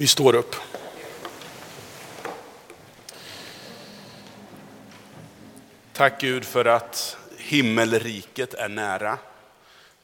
Vi 0.00 0.06
står 0.06 0.34
upp. 0.34 0.56
Tack 5.92 6.20
Gud 6.20 6.44
för 6.44 6.64
att 6.64 7.16
himmelriket 7.38 8.54
är 8.54 8.68
nära. 8.68 9.18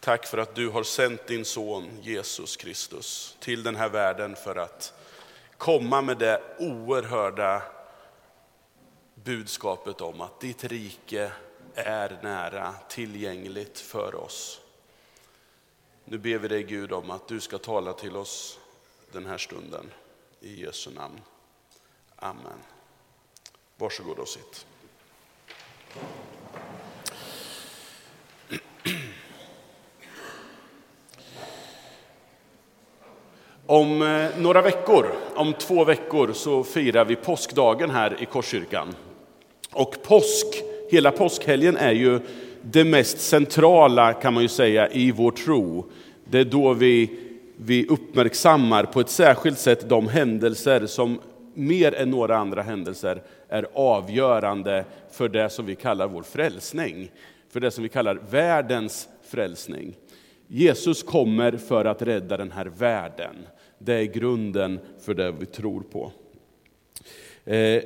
Tack 0.01 0.27
för 0.27 0.38
att 0.38 0.55
du 0.55 0.69
har 0.69 0.82
sänt 0.82 1.27
din 1.27 1.45
son 1.45 1.98
Jesus 2.02 2.56
Kristus 2.56 3.37
till 3.41 3.62
den 3.62 3.77
här 3.77 3.88
världen 3.88 4.37
för 4.37 4.56
att 4.56 4.93
komma 5.56 6.02
med 6.02 6.19
det 6.19 6.42
oerhörda 6.59 7.62
budskapet 9.15 10.01
om 10.01 10.20
att 10.20 10.41
ditt 10.41 10.65
rike 10.65 11.33
är 11.74 12.19
nära, 12.23 12.74
tillgängligt 12.88 13.78
för 13.80 14.15
oss. 14.15 14.60
Nu 16.05 16.19
ber 16.19 16.38
vi 16.38 16.48
dig 16.48 16.62
Gud 16.62 16.92
om 16.92 17.10
att 17.10 17.28
du 17.28 17.41
ska 17.41 17.59
tala 17.59 17.92
till 17.92 18.16
oss 18.16 18.59
den 19.12 19.27
här 19.27 19.38
stunden. 19.38 19.91
I 20.41 20.62
Jesu 20.62 20.91
namn. 20.91 21.20
Amen. 22.16 22.59
Varsågod 23.77 24.19
och 24.19 24.29
sitt. 24.29 24.66
Om 33.66 34.02
eh, 34.02 34.29
några 34.38 34.62
veckor, 34.62 35.12
om 35.34 35.52
två 35.52 35.84
veckor, 35.84 36.32
så 36.32 36.65
firar 36.65 37.04
vi 37.04 37.16
påskdagen 37.16 37.91
här 37.91 38.23
i 38.23 38.27
Korskyrkan. 38.27 38.95
Och 39.73 40.02
påsk, 40.02 40.46
hela 40.91 41.12
påskhelgen 41.12 41.77
är 41.77 41.93
ju 41.93 42.20
det 42.62 42.84
mest 42.84 43.20
centrala 43.20 44.12
kan 44.12 44.34
man 44.34 44.43
ju 44.43 44.48
säga 44.48 44.91
i 44.91 45.10
vår 45.10 45.30
tro. 45.30 45.90
Det 46.24 46.38
är 46.38 46.45
då 46.45 46.73
vi, 46.73 47.10
vi 47.57 47.87
uppmärksammar 47.87 48.85
på 48.85 49.01
ett 49.01 49.09
särskilt 49.09 49.59
sätt 49.59 49.88
de 49.88 50.09
händelser 50.09 50.87
som 50.87 51.21
mer 51.54 51.95
än 51.95 52.10
några 52.10 52.37
andra 52.37 52.62
händelser 52.62 53.23
är 53.49 53.66
avgörande 53.74 54.85
för 55.10 55.29
det 55.29 55.51
som 55.51 55.66
vi 55.66 55.74
kallar 55.74 56.09
vår 56.09 56.23
frälsning. 56.23 57.10
För 57.51 57.60
det 57.60 57.71
som 57.71 57.82
vi 57.82 57.88
kallar 57.88 58.15
världens 58.30 59.09
frälsning. 59.23 59.95
Jesus 60.46 61.02
kommer 61.02 61.52
för 61.52 61.84
att 61.84 62.02
rädda 62.02 62.37
den 62.37 62.52
här 62.52 62.66
världen. 62.66 63.37
Det 63.79 63.95
är 63.95 64.04
grunden 64.04 64.81
för 65.00 65.15
det 65.15 65.32
vi 65.32 65.47
tror 65.47 65.81
på. 65.81 66.12
Eh, 67.44 67.82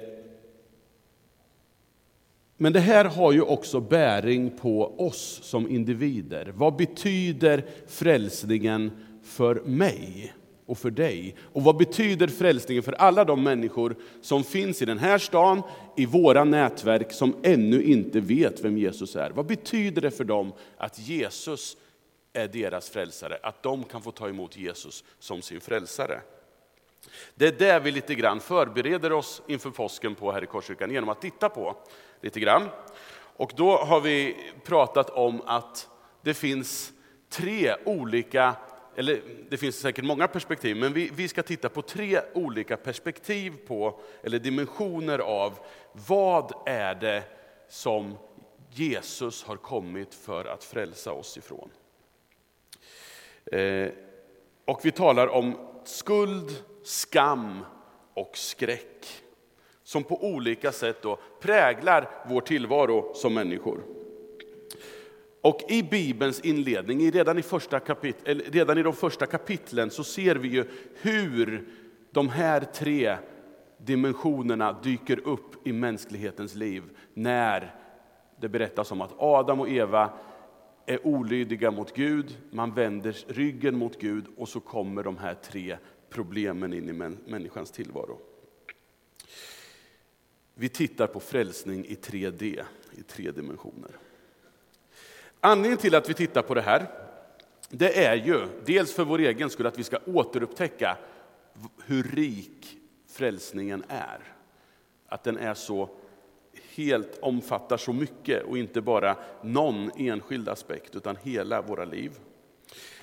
men 2.57 2.73
det 2.73 2.81
här 2.81 3.05
har 3.05 3.33
ju 3.33 3.43
också 3.43 3.81
bäring 3.81 4.51
på 4.51 5.01
oss 5.07 5.41
som 5.43 5.71
individer. 5.71 6.53
Vad 6.57 6.77
betyder 6.77 7.65
frälsningen 7.87 8.91
för 9.41 9.55
mig 9.65 10.35
och 10.67 10.79
för 10.79 10.91
dig? 10.91 11.37
Och 11.53 11.63
vad 11.63 11.77
betyder 11.77 12.27
frälsningen 12.27 12.83
för 12.83 12.93
alla 12.93 13.25
de 13.25 13.43
människor 13.43 13.97
som 14.21 14.45
finns 14.45 14.83
i 14.83 14.85
den 14.85 14.99
här 14.99 15.19
stan, 15.19 15.63
i 15.97 16.07
våra 16.07 16.45
nätverk, 16.45 17.13
som 17.13 17.37
ännu 17.43 17.83
inte 17.83 18.21
vet 18.21 18.65
vem 18.65 18.79
Jesus 18.79 19.17
är? 19.17 19.31
Vad 19.31 19.47
betyder 19.47 20.03
det 20.03 20.11
för 20.11 20.25
dem 20.25 20.53
att 20.77 20.99
Jesus 20.99 21.77
är 22.33 22.49
deras 22.49 22.91
frälsare, 22.91 23.39
att 23.43 23.63
de 23.63 23.85
kan 23.85 24.03
få 24.03 24.11
ta 24.11 24.29
emot 24.29 24.57
Jesus 24.57 25.05
som 25.19 25.43
sin 25.43 25.61
frälsare? 25.61 26.21
Det 27.35 27.47
är 27.47 27.53
det 27.59 27.81
vi 27.81 27.91
lite 27.91 28.15
grann 28.15 28.41
förbereder 28.41 29.13
oss 29.13 29.43
inför 29.47 29.71
påsken 29.71 30.15
på 30.15 30.33
här 30.33 30.45
i 30.45 30.47
Korskyrkan 30.47 30.91
genom 30.91 31.09
att 31.09 31.21
titta 31.21 31.49
på 31.49 31.77
lite 32.21 32.41
grann. 32.41 32.69
Och 33.37 33.53
då 33.57 33.77
har 33.77 34.01
vi 34.01 34.37
pratat 34.65 35.11
om 35.11 35.43
att 35.47 35.89
det 36.23 36.35
finns 36.35 36.93
tre 37.31 37.75
olika, 37.85 38.55
eller 38.97 39.21
det 39.49 39.57
finns 39.57 39.77
säkert 39.77 40.05
många 40.05 40.29
perspektiv, 40.29 40.77
men 40.77 40.93
vi, 40.93 41.11
vi 41.15 41.29
ska 41.29 41.43
titta 41.43 41.69
på 41.69 41.83
tre 41.83 42.21
olika 42.35 42.77
perspektiv 42.77 43.53
på, 43.67 44.01
eller 44.23 44.39
dimensioner 44.39 45.19
av, 45.19 45.59
vad 45.93 46.53
är 46.67 46.95
det 46.95 47.23
som 47.69 48.17
Jesus 48.71 49.45
har 49.45 49.57
kommit 49.57 50.15
för 50.15 50.45
att 50.45 50.65
frälsa 50.65 51.13
oss 51.13 51.37
ifrån. 51.37 51.71
Eh, 53.53 53.89
och 54.65 54.81
vi 54.83 54.91
talar 54.91 55.27
om 55.27 55.57
skuld, 55.85 56.63
skam 56.83 57.65
och 58.15 58.37
skräck. 58.37 59.07
Som 59.83 60.05
på 60.05 60.25
olika 60.25 60.73
sätt 60.73 61.03
då 61.03 61.19
präglar 61.41 62.11
vår 62.29 62.41
tillvaro 62.41 63.15
som 63.15 63.35
människor. 63.35 64.00
Och 65.43 65.61
i 65.69 65.83
Bibelns 65.83 66.41
inledning, 66.41 67.11
redan 67.11 67.39
i, 67.39 67.43
första 67.43 67.81
kapit 67.81 68.17
redan 68.25 68.79
i 68.79 68.83
de 68.83 68.93
första 68.93 69.27
kapitlen, 69.27 69.91
så 69.91 70.05
ser 70.05 70.37
vi 70.37 70.49
ju 70.49 70.65
hur 71.01 71.69
de 72.11 72.29
här 72.29 72.61
tre 72.61 73.17
dimensionerna 73.79 74.81
dyker 74.83 75.29
upp 75.29 75.67
i 75.67 75.73
mänsklighetens 75.73 76.55
liv 76.55 76.83
när 77.15 77.75
det 78.41 78.49
berättas 78.49 78.93
om 78.93 79.01
att 79.01 79.15
Adam 79.19 79.61
och 79.61 79.69
Eva 79.69 80.13
är 80.87 81.07
olydiga 81.07 81.71
mot 81.71 81.95
Gud, 81.95 82.39
man 82.51 82.75
vänder 82.75 83.17
ryggen 83.27 83.79
mot 83.79 84.01
Gud 84.01 84.25
och 84.37 84.49
så 84.49 84.61
kommer 84.61 85.03
de 85.03 85.17
här 85.17 85.35
tre 85.35 85.77
problemen 86.11 86.73
in 86.73 86.89
i 86.89 86.93
människans 87.31 87.71
tillvaro. 87.71 88.19
Vi 90.55 90.69
tittar 90.69 91.07
på 91.07 91.21
frälsning 91.21 91.85
i 91.85 91.95
3D, 91.95 92.63
i 92.93 93.03
tre 93.03 93.31
dimensioner. 93.31 93.91
Anledningen 95.41 95.79
till 95.79 95.95
att 95.95 96.09
vi 96.09 96.15
tittar 96.15 96.43
på 96.43 96.55
det 96.55 96.61
här, 96.61 96.87
det 97.69 98.05
är 98.05 98.15
ju 98.15 98.47
dels 98.65 98.95
för 98.95 99.05
vår 99.05 99.19
egen 99.19 99.51
skull 99.51 99.67
att 99.67 99.79
vi 99.79 99.85
ska 99.85 99.99
återupptäcka 100.07 100.97
hur 101.85 102.03
rik 102.03 102.77
frälsningen 103.09 103.85
är. 103.89 104.21
Att 105.09 105.25
den 105.25 105.39
är 105.39 105.55
så 105.55 105.89
helt 106.75 107.19
omfattar 107.23 107.77
så 107.77 107.93
mycket 107.93 108.45
och 108.45 108.59
inte 108.59 108.81
bara 108.81 109.17
någon 109.43 109.91
enskild 109.97 110.49
aspekt 110.49 110.97
utan 110.97 111.17
hela 111.23 111.63
våra 111.63 111.85
liv. 111.85 112.13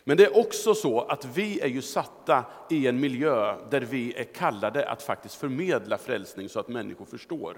Men 0.04 0.18
det 0.18 0.26
är 0.26 0.38
också 0.38 0.76
så 0.76 1.02
att 1.02 1.26
vi 1.26 1.60
är 1.60 1.68
ju 1.68 1.82
satta 1.82 2.46
i 2.70 2.88
en 2.88 3.00
miljö 3.00 3.56
där 3.70 3.82
vi 3.82 4.14
är 4.14 4.24
kallade 4.24 4.90
att 4.90 5.04
faktiskt 5.04 5.36
förmedla 5.36 5.98
frälsning 5.98 6.50
så 6.50 6.60
att 6.60 6.68
människor 6.68 7.06
förstår. 7.06 7.58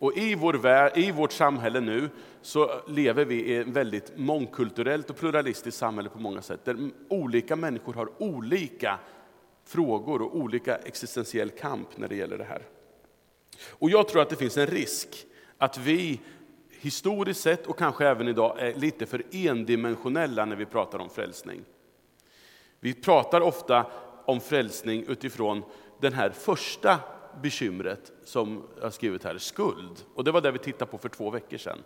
Och 0.00 0.16
i, 0.16 0.34
vår 0.34 0.54
värld, 0.54 0.92
i 0.94 1.10
vårt 1.10 1.32
samhälle 1.32 1.80
nu 1.80 2.10
så 2.42 2.80
lever 2.86 3.24
vi 3.24 3.34
i 3.34 3.56
ett 3.56 3.66
väldigt 3.66 4.18
mångkulturellt 4.18 5.10
och 5.10 5.16
pluralistiskt 5.16 5.78
samhälle 5.78 6.08
på 6.08 6.18
många 6.18 6.42
sätt, 6.42 6.64
där 6.64 6.90
olika 7.08 7.56
människor 7.56 7.94
har 7.94 8.10
olika 8.18 8.98
frågor 9.64 10.22
och 10.22 10.36
olika 10.36 10.76
existentiell 10.76 11.50
kamp 11.50 11.88
när 11.96 12.08
det 12.08 12.16
gäller 12.16 12.38
det 12.38 12.44
här. 12.44 12.62
Och 13.70 13.90
jag 13.90 14.08
tror 14.08 14.22
att 14.22 14.30
det 14.30 14.36
finns 14.36 14.56
en 14.56 14.66
risk 14.66 15.26
att 15.58 15.78
vi 15.78 16.20
historiskt 16.70 17.40
sett 17.40 17.66
och 17.66 17.78
kanske 17.78 18.06
även 18.06 18.28
idag 18.28 18.56
är 18.58 18.74
lite 18.74 19.06
för 19.06 19.22
endimensionella 19.30 20.44
när 20.44 20.56
vi 20.56 20.66
pratar 20.66 20.98
om 20.98 21.10
frälsning. 21.10 21.60
Vi 22.80 22.94
pratar 22.94 23.40
ofta 23.40 23.86
om 24.24 24.40
frälsning 24.40 25.04
utifrån 25.08 25.62
den 26.00 26.12
här 26.12 26.30
första 26.30 26.98
bekymret 27.42 28.12
som 28.24 28.62
jag 28.76 28.82
har 28.82 28.90
skrivit 28.90 29.24
här, 29.24 29.38
skuld. 29.38 30.04
Och 30.14 30.24
det 30.24 30.32
var 30.32 30.40
det 30.40 30.50
vi 30.50 30.58
tittade 30.58 30.90
på 30.90 30.98
för 30.98 31.08
två 31.08 31.30
veckor 31.30 31.58
sedan. 31.58 31.78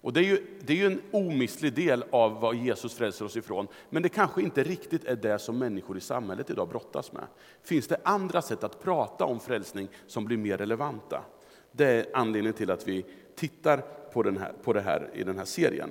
Och 0.00 0.12
det 0.12 0.20
är, 0.20 0.24
ju, 0.24 0.46
det 0.60 0.72
är 0.72 0.76
ju 0.76 0.86
en 0.86 1.02
omistlig 1.10 1.74
del 1.74 2.04
av 2.10 2.40
vad 2.40 2.56
Jesus 2.56 2.94
frälser 2.94 3.24
oss 3.24 3.36
ifrån, 3.36 3.68
men 3.90 4.02
det 4.02 4.08
kanske 4.08 4.42
inte 4.42 4.62
riktigt 4.62 5.04
är 5.04 5.16
det 5.16 5.38
som 5.38 5.58
människor 5.58 5.96
i 5.96 6.00
samhället 6.00 6.50
idag 6.50 6.68
brottas 6.68 7.12
med. 7.12 7.24
Finns 7.62 7.88
det 7.88 8.00
andra 8.04 8.42
sätt 8.42 8.64
att 8.64 8.82
prata 8.82 9.24
om 9.24 9.40
frälsning 9.40 9.88
som 10.06 10.24
blir 10.24 10.36
mer 10.36 10.58
relevanta? 10.58 11.22
Det 11.72 11.86
är 11.86 12.06
anledningen 12.14 12.56
till 12.56 12.70
att 12.70 12.88
vi 12.88 13.04
tittar 13.36 13.76
på, 14.12 14.22
den 14.22 14.36
här, 14.36 14.52
på 14.62 14.72
det 14.72 14.80
här 14.80 15.10
i 15.14 15.24
den 15.24 15.38
här 15.38 15.44
serien. 15.44 15.90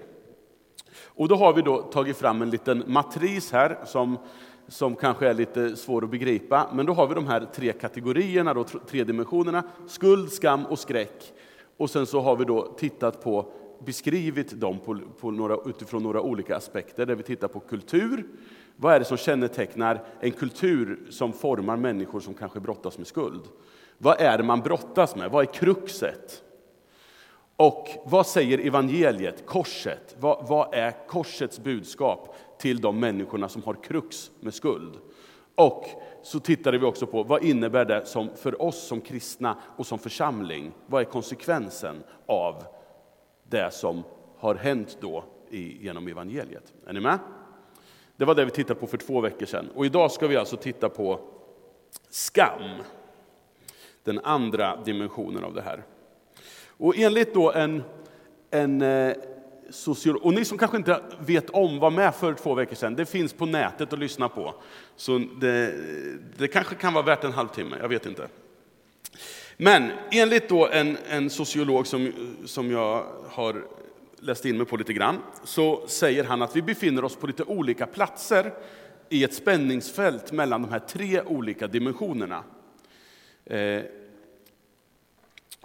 Och 1.06 1.28
då 1.28 1.36
har 1.36 1.54
vi 1.54 1.62
då 1.62 1.82
tagit 1.82 2.18
fram 2.18 2.42
en 2.42 2.50
liten 2.50 2.84
matris 2.88 3.52
här 3.52 3.78
som, 3.86 4.18
som 4.68 4.96
kanske 4.96 5.28
är 5.28 5.34
lite 5.34 5.76
svår 5.76 6.04
att 6.04 6.10
begripa. 6.10 6.70
Men 6.74 6.86
då 6.86 6.94
har 6.94 7.08
vi 7.08 7.16
de 7.16 7.28
här 7.28 7.48
tre 7.54 7.74
kategorierna, 7.74 8.54
då, 8.54 8.64
tre 8.64 9.04
dimensionerna, 9.04 9.64
skuld, 9.88 10.32
skam 10.32 10.66
och 10.66 10.80
skräck. 10.80 11.34
Och 11.78 11.90
sen 11.90 12.06
så 12.06 12.20
har 12.20 12.36
vi 12.36 12.46
då 12.46 12.74
tittat 12.78 13.24
på, 13.24 13.52
beskrivit 13.86 14.52
dem 14.52 14.80
på, 14.80 15.00
på 15.20 15.32
några, 15.32 15.58
utifrån 15.66 16.04
några 16.04 16.22
olika 16.22 16.56
aspekter, 16.56 17.06
där 17.06 17.16
vi 17.16 17.24
tittar 17.24 17.48
på 17.48 17.60
kultur. 17.60 18.26
Vad 18.76 18.94
är 18.94 19.00
det 19.00 19.06
som 19.06 19.18
kännetecknar 19.18 20.04
en 20.20 20.32
kultur 20.32 21.00
som 21.10 21.34
formar 21.34 21.78
människor 21.78 22.20
som 22.20 22.34
kanske 22.34 22.60
brottas 22.60 22.98
med 22.98 23.08
skuld? 23.08 23.42
Vad 23.98 24.22
är 24.22 24.38
det 24.38 24.44
man 24.44 24.62
brottas 24.62 25.16
med? 25.16 25.32
Vad 25.32 25.48
är 25.48 25.54
kruxet? 25.54 26.44
Och 27.56 27.90
vad 28.06 28.28
säger 28.28 28.68
evangeliet, 28.68 29.46
korset? 29.46 30.16
Vad, 30.20 30.48
vad, 30.48 30.74
är 30.74 31.08
korsets 31.08 31.60
budskap 31.60 32.36
till 32.60 32.82
de 32.82 33.00
människorna 33.00 33.50
som 33.50 33.64
har 33.64 33.74
krux 33.74 34.32
med 34.40 34.54
skuld? 34.54 34.94
Och 35.56 35.86
så 36.24 36.40
tittade 36.40 36.78
vi 36.78 36.86
också 36.86 37.08
på 37.08 37.24
vad 37.24 37.44
innebär 37.44 37.86
det 37.86 38.06
som 38.06 38.30
för 38.36 38.62
oss 38.62 38.88
som 38.88 39.02
kristna 39.02 39.58
och 39.78 39.88
som 39.88 40.00
församling? 40.00 40.72
Vad 40.86 41.02
är 41.02 41.06
konsekvensen 41.06 42.04
av 42.26 42.64
det 43.44 43.74
som 43.74 44.04
har 44.38 44.56
hänt 44.56 44.98
då 45.02 45.24
i, 45.50 45.86
genom 45.86 46.08
evangeliet? 46.08 46.74
Är 46.88 46.94
ni 46.94 47.00
med? 47.00 47.20
Det 48.16 48.26
var 48.26 48.36
det 48.36 48.46
vi 48.46 48.52
tittade 48.52 48.80
på 48.80 48.88
för 48.88 48.98
två 48.98 49.22
veckor 49.22 49.46
sedan. 49.46 49.70
Och 49.76 49.86
idag 49.86 50.12
ska 50.12 50.28
vi 50.28 50.38
alltså 50.38 50.58
titta 50.58 50.90
på 50.90 51.20
skam. 52.10 52.82
Den 54.04 54.20
andra 54.20 54.84
dimensionen 54.86 55.44
av 55.44 55.54
det 55.54 55.62
här. 55.62 55.84
Och 56.68 56.98
enligt 56.98 57.34
då 57.34 57.52
en, 57.52 57.84
en 58.50 58.82
eh, 58.82 59.16
sociolog, 59.70 60.26
och 60.26 60.34
ni 60.34 60.46
som 60.46 60.58
kanske 60.58 60.78
inte 60.78 61.02
vet 61.20 61.50
om 61.50 61.80
var 61.80 61.92
med 61.92 62.16
för 62.16 62.34
två 62.34 62.54
veckor 62.54 62.76
sedan, 62.76 62.96
det 62.96 63.06
finns 63.06 63.34
på 63.34 63.46
nätet 63.46 63.94
att 63.94 64.00
lyssna 64.00 64.30
på. 64.30 64.54
Så 64.96 65.18
det, 65.18 65.76
det 66.38 66.48
kanske 66.48 66.76
kan 66.76 66.94
vara 66.94 67.06
värt 67.06 67.24
en 67.24 67.32
halvtimme, 67.32 67.78
jag 67.82 67.90
vet 67.90 68.06
inte. 68.06 68.28
Men 69.58 69.92
enligt 70.12 70.50
då 70.50 70.68
en, 70.68 70.98
en 71.10 71.30
sociolog 71.30 71.88
som, 71.88 72.12
som 72.46 72.72
jag 72.72 73.06
har 73.30 73.66
läst 74.20 74.46
in 74.46 74.58
mig 74.58 74.66
på 74.66 74.78
lite 74.78 74.94
grann, 74.94 75.18
så 75.44 75.88
säger 75.88 76.24
han 76.24 76.42
att 76.42 76.56
vi 76.56 76.62
befinner 76.62 77.04
oss 77.04 77.16
på 77.16 77.28
lite 77.28 77.44
olika 77.44 77.86
platser 77.88 78.54
i 79.10 79.24
ett 79.24 79.34
spänningsfält 79.34 80.32
mellan 80.32 80.62
de 80.62 80.72
här 80.72 80.80
tre 80.80 81.22
olika 81.22 81.68
dimensionerna. 81.68 82.44
Eh, 83.46 83.82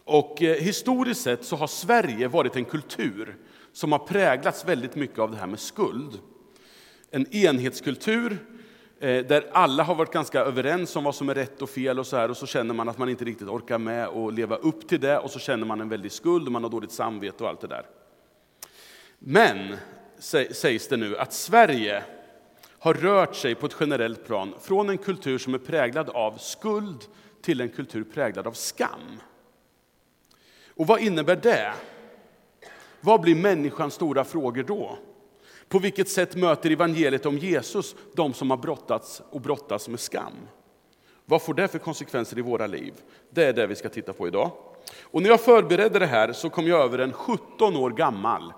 och 0.05 0.43
eh, 0.43 0.57
historiskt 0.57 1.23
sett 1.23 1.45
så 1.45 1.57
har 1.57 1.67
Sverige 1.67 2.29
varit 2.29 2.57
en 2.57 2.65
kultur 2.65 3.37
som 3.73 3.93
har 3.93 3.99
präglats 3.99 4.65
väldigt 4.65 4.95
mycket 4.95 5.19
av 5.19 5.31
det 5.31 5.37
här 5.37 5.47
med 5.47 5.61
skuld. 5.61 6.19
En 7.11 7.35
enhetskultur 7.35 8.39
eh, 9.01 9.27
där 9.27 9.51
alla 9.53 9.83
har 9.83 9.95
varit 9.95 10.13
ganska 10.13 10.41
överens 10.41 10.97
om 10.97 11.05
vad 11.05 11.15
som 11.15 11.29
är 11.29 11.35
rätt 11.35 11.63
och 11.63 11.71
fel 11.71 11.99
och 11.99 12.07
så 12.07 12.17
här 12.17 12.31
och 12.31 12.37
så 12.37 12.47
känner 12.47 12.75
man 12.75 12.89
att 12.89 12.99
man 12.99 13.09
inte 13.09 13.25
riktigt 13.25 13.49
orkar 13.49 13.79
med 13.79 14.09
att 14.09 14.35
leva 14.35 14.57
upp 14.57 14.89
till 14.89 15.01
det 15.01 15.19
och 15.19 15.31
så 15.31 15.39
känner 15.39 15.67
man 15.67 15.81
en 15.81 15.89
väldig 15.89 16.13
skuld 16.13 16.47
och 16.47 16.53
man 16.53 16.63
har 16.63 16.71
dåligt 16.71 16.93
samvete 16.93 17.45
och 17.45 17.51
allt 17.51 17.61
det 17.61 17.67
där. 17.67 17.87
Men, 19.19 19.77
sägs 20.51 20.89
det 20.89 20.97
nu, 20.97 21.17
att 21.17 21.33
Sverige 21.33 22.03
har 22.79 22.95
rört 22.95 23.37
sig 23.37 23.55
på 23.55 23.67
ett 23.67 23.77
generellt 23.81 24.27
plan 24.27 24.55
från 24.61 24.91
en 24.91 24.99
kultur 24.99 25.39
som 25.39 25.55
är 25.55 25.59
präglad 25.59 26.09
av 26.09 26.39
skuld 26.39 27.05
till 27.43 27.61
en 27.61 27.69
kultur 27.69 28.05
präglad 28.05 28.47
av 28.47 28.53
skam. 28.53 29.21
Och 30.75 30.87
vad 30.87 31.01
innebär 31.01 31.37
det? 31.37 31.73
Vad 33.05 33.21
blir 33.21 33.35
människans 33.35 33.95
stora 33.95 34.25
frågor 34.25 34.63
då? 34.63 34.99
På 35.69 35.79
vilket 35.79 36.09
sätt 36.09 36.37
möter 36.37 36.71
evangeliet 36.71 37.27
om 37.27 37.39
Jesus 37.39 37.97
de 38.15 38.35
som 38.35 38.51
har 38.51 38.57
brottats 38.57 39.23
och 39.31 39.41
brottas 39.41 39.89
med 39.89 40.01
skam? 40.01 40.33
Vad 41.25 41.43
får 41.43 41.55
det 41.55 41.69
för 41.69 41.79
konsekvenser 41.79 42.39
i 42.39 42.43
våra 42.43 42.67
liv? 42.67 42.95
Det 43.31 43.45
är 43.45 43.53
det 43.53 43.67
vi 43.67 43.75
ska 43.75 43.89
titta 43.89 44.13
på 44.13 44.29
idag. 44.29 44.51
Och 45.03 45.23
när 45.23 45.29
jag 45.29 45.41
förberedde 45.41 45.99
det 45.99 46.07
här 46.07 46.33
så 46.33 46.51
kom 46.51 46.67
jag 46.67 46.81
över 46.81 46.99
en 46.99 47.13
17 47.13 47.77
år 47.77 47.91
gammal 47.91 48.53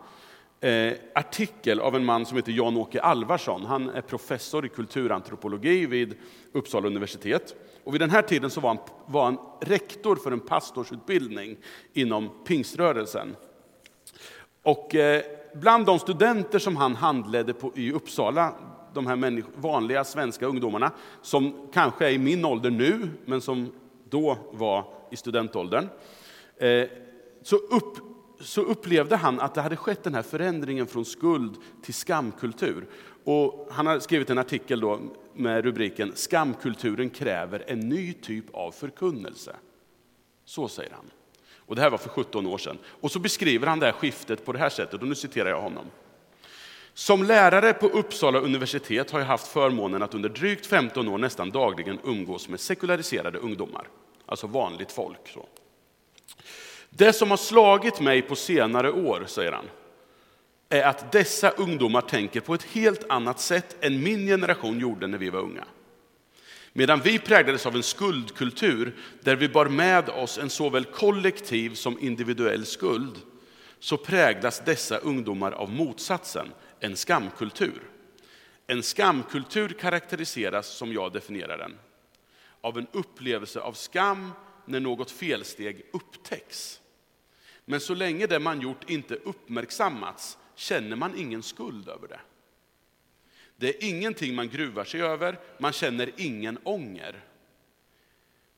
eh, 0.61 0.93
artikel 1.15 1.81
av 1.81 1.97
en 1.97 2.05
man 2.05 2.27
som 2.27 2.37
heter 2.37 2.53
Jan-Åke 2.53 3.01
Alvarsson. 3.01 3.65
Han 3.67 3.89
är 3.89 4.01
professor 4.01 4.67
i 4.67 4.69
kulturantropologi 4.69 5.87
vid 5.87 6.15
Uppsala 6.53 6.87
universitet. 6.87 7.55
Och 7.85 7.95
vid 7.95 8.01
den 8.01 8.11
här 8.11 8.23
tiden 8.23 8.51
så 8.51 8.61
var 8.61 8.69
han, 8.69 8.79
var 9.07 9.25
han 9.25 9.39
rektor 9.61 10.17
för 10.17 10.33
en 10.33 10.41
pastorsutbildning 10.41 11.57
inom 11.93 12.31
pingströrelsen. 12.47 13.37
Och 14.65 14.95
eh, 14.95 15.23
bland 15.55 15.87
de 15.87 15.99
studenter 15.99 16.59
som 16.59 16.77
han 16.77 16.95
handledde 16.97 17.55
på, 17.55 17.73
i 17.75 17.93
Uppsala, 17.93 18.55
de 18.95 19.07
här 19.07 19.43
vanliga 19.61 20.05
svenska 20.05 20.47
ungdomarna, 20.47 20.91
som 21.23 21.69
kanske 21.73 22.07
är 22.07 22.11
i 22.11 22.19
min 22.19 22.45
ålder 22.45 22.71
nu, 22.71 23.09
men 23.25 23.41
som 23.41 23.73
då 24.09 24.39
var 24.53 24.85
i 25.11 25.17
studentåldern, 25.17 25.89
eh, 26.57 26.89
så, 27.43 27.57
upp, 27.57 27.97
så 28.41 28.61
upplevde 28.61 29.17
han 29.17 29.41
att 29.41 29.55
det 29.55 29.61
hade 29.61 29.77
skett 29.77 30.03
den 30.03 30.15
här 30.15 30.23
förändringen 30.23 30.87
från 30.87 31.05
skuld 31.05 31.57
till 31.83 31.95
skamkultur. 31.95 32.87
Och 33.25 33.69
han 33.71 33.87
har 33.87 33.99
skrivit 33.99 34.31
en 34.31 34.39
artikel 34.39 34.81
då 34.81 35.01
med 35.35 35.65
rubriken 35.65 36.13
Skamkulturen 36.15 37.11
kräver 37.11 37.65
en 37.67 37.81
ny 37.81 38.13
typ 38.13 38.55
av 38.55 38.71
förkunnelse. 38.71 39.57
Så 40.45 40.69
säger 40.69 40.93
han. 40.93 41.11
Och 41.67 41.77
det 41.77 41.83
här 41.83 41.91
var 41.91 41.99
för 41.99 42.09
17 42.09 42.47
år 42.47 42.59
sedan. 42.59 42.79
Och 43.01 43.11
så 43.11 43.19
beskriver 43.19 43.67
han 43.67 43.79
det 43.79 43.87
här 43.87 43.93
skiftet 43.93 44.45
på 44.45 44.53
det 44.53 44.59
här 44.59 44.69
sättet, 44.69 45.03
och 45.03 45.09
nu 45.09 45.15
citerar 45.15 45.51
jag 45.51 45.61
honom. 45.61 45.85
Som 46.95 47.23
lärare 47.23 47.73
på 47.73 47.87
Uppsala 47.87 48.39
universitet 48.39 49.11
har 49.11 49.19
jag 49.19 49.27
haft 49.27 49.47
förmånen 49.47 50.03
att 50.03 50.15
under 50.15 50.29
drygt 50.29 50.67
15 50.67 51.09
år 51.09 51.19
nästan 51.19 51.51
dagligen 51.51 51.99
umgås 52.05 52.49
med 52.49 52.61
sekulariserade 52.61 53.39
ungdomar, 53.39 53.89
alltså 54.27 54.47
vanligt 54.47 54.93
folk. 54.93 55.29
Så. 55.29 55.47
Det 56.91 57.13
som 57.13 57.31
har 57.31 57.37
slagit 57.37 58.01
mig 58.01 58.23
på 58.23 58.37
senare 58.37 58.91
år, 58.91 59.25
säger 59.27 59.53
han, 59.53 59.65
är 60.69 60.83
att 60.83 61.13
dessa 61.13 61.51
ungdomar 61.51 62.01
tänker 62.01 62.41
på 62.41 62.55
ett 62.55 62.63
helt 62.63 63.11
annat 63.11 63.41
sätt 63.41 63.77
än 63.81 64.03
min 64.03 64.27
generation 64.27 64.81
gjorde 64.81 65.07
när 65.07 65.19
vi 65.19 65.31
var 65.31 65.41
unga. 65.41 65.65
Medan 66.77 67.01
vi 67.01 67.19
präglades 67.19 67.67
av 67.67 67.77
en 67.77 67.83
skuldkultur 67.83 68.97
där 69.21 69.37
vi 69.37 69.49
bar 69.49 69.67
med 69.67 70.09
oss 70.09 70.39
en 70.39 70.51
såväl 70.51 70.85
kollektiv 70.85 71.75
som 71.75 71.99
individuell 71.99 72.67
skuld, 72.67 73.19
så 73.79 73.97
präglas 73.97 74.63
dessa 74.65 74.99
ungdomar 74.99 75.53
av 75.53 75.71
motsatsen, 75.71 76.49
en 76.81 76.97
skamkultur. 76.97 77.83
En 78.67 78.83
skamkultur 78.83 79.69
karaktäriseras, 79.69 80.69
som 80.69 80.93
jag 80.93 81.13
definierar 81.13 81.59
den, 81.59 81.79
av 82.61 82.79
en 82.79 82.87
upplevelse 82.93 83.61
av 83.61 83.73
skam 83.73 84.33
när 84.65 84.81
något 84.81 85.11
felsteg 85.11 85.83
upptäcks. 85.93 86.81
Men 87.65 87.81
så 87.81 87.95
länge 87.95 88.27
det 88.27 88.39
man 88.39 88.61
gjort 88.61 88.91
inte 88.91 89.15
uppmärksammats 89.15 90.39
känner 90.55 90.97
man 90.97 91.19
ingen 91.19 91.43
skuld 91.43 91.89
över 91.89 92.09
det. 92.09 92.21
Det 93.65 93.85
är 93.85 93.89
ingenting 93.89 94.35
man 94.35 94.49
gruvar 94.49 94.85
sig 94.85 95.03
över, 95.03 95.41
man 95.59 95.73
känner 95.73 96.13
ingen 96.17 96.59
ånger. 96.65 97.25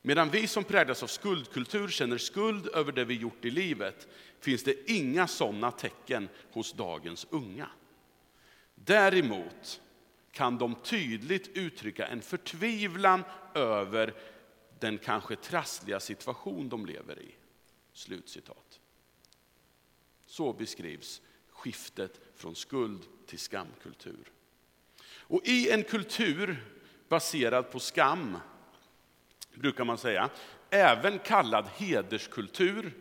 Medan 0.01 0.29
vi 0.29 0.47
som 0.47 0.63
präglas 0.63 1.03
av 1.03 1.07
skuldkultur 1.07 1.87
känner 1.87 2.17
skuld 2.17 2.67
över 2.67 2.91
det 2.91 3.05
vi 3.05 3.13
gjort 3.13 3.45
i 3.45 3.49
livet, 3.49 4.07
finns 4.39 4.63
det 4.63 4.91
inga 4.91 5.27
sådana 5.27 5.71
tecken 5.71 6.29
hos 6.51 6.73
dagens 6.73 7.27
unga. 7.29 7.69
Däremot 8.75 9.81
kan 10.31 10.57
de 10.57 10.75
tydligt 10.75 11.47
uttrycka 11.47 12.07
en 12.07 12.21
förtvivlan 12.21 13.23
över 13.55 14.13
den 14.79 14.97
kanske 14.97 15.35
trassliga 15.35 15.99
situation 15.99 16.69
de 16.69 16.85
lever 16.85 17.21
i. 17.21 17.35
Slutcitat. 17.93 18.79
Så 20.25 20.53
beskrivs 20.53 21.21
skiftet 21.49 22.19
från 22.35 22.55
skuld 22.55 23.01
till 23.25 23.39
skamkultur. 23.39 24.31
Och 25.27 25.41
i 25.45 25.69
en 25.71 25.83
kultur 25.83 26.65
baserad 27.09 27.71
på 27.71 27.79
skam, 27.79 28.37
brukar 29.53 29.85
man 29.85 29.97
säga, 29.97 30.29
även 30.69 31.19
kallad 31.19 31.67
hederskultur, 31.77 32.91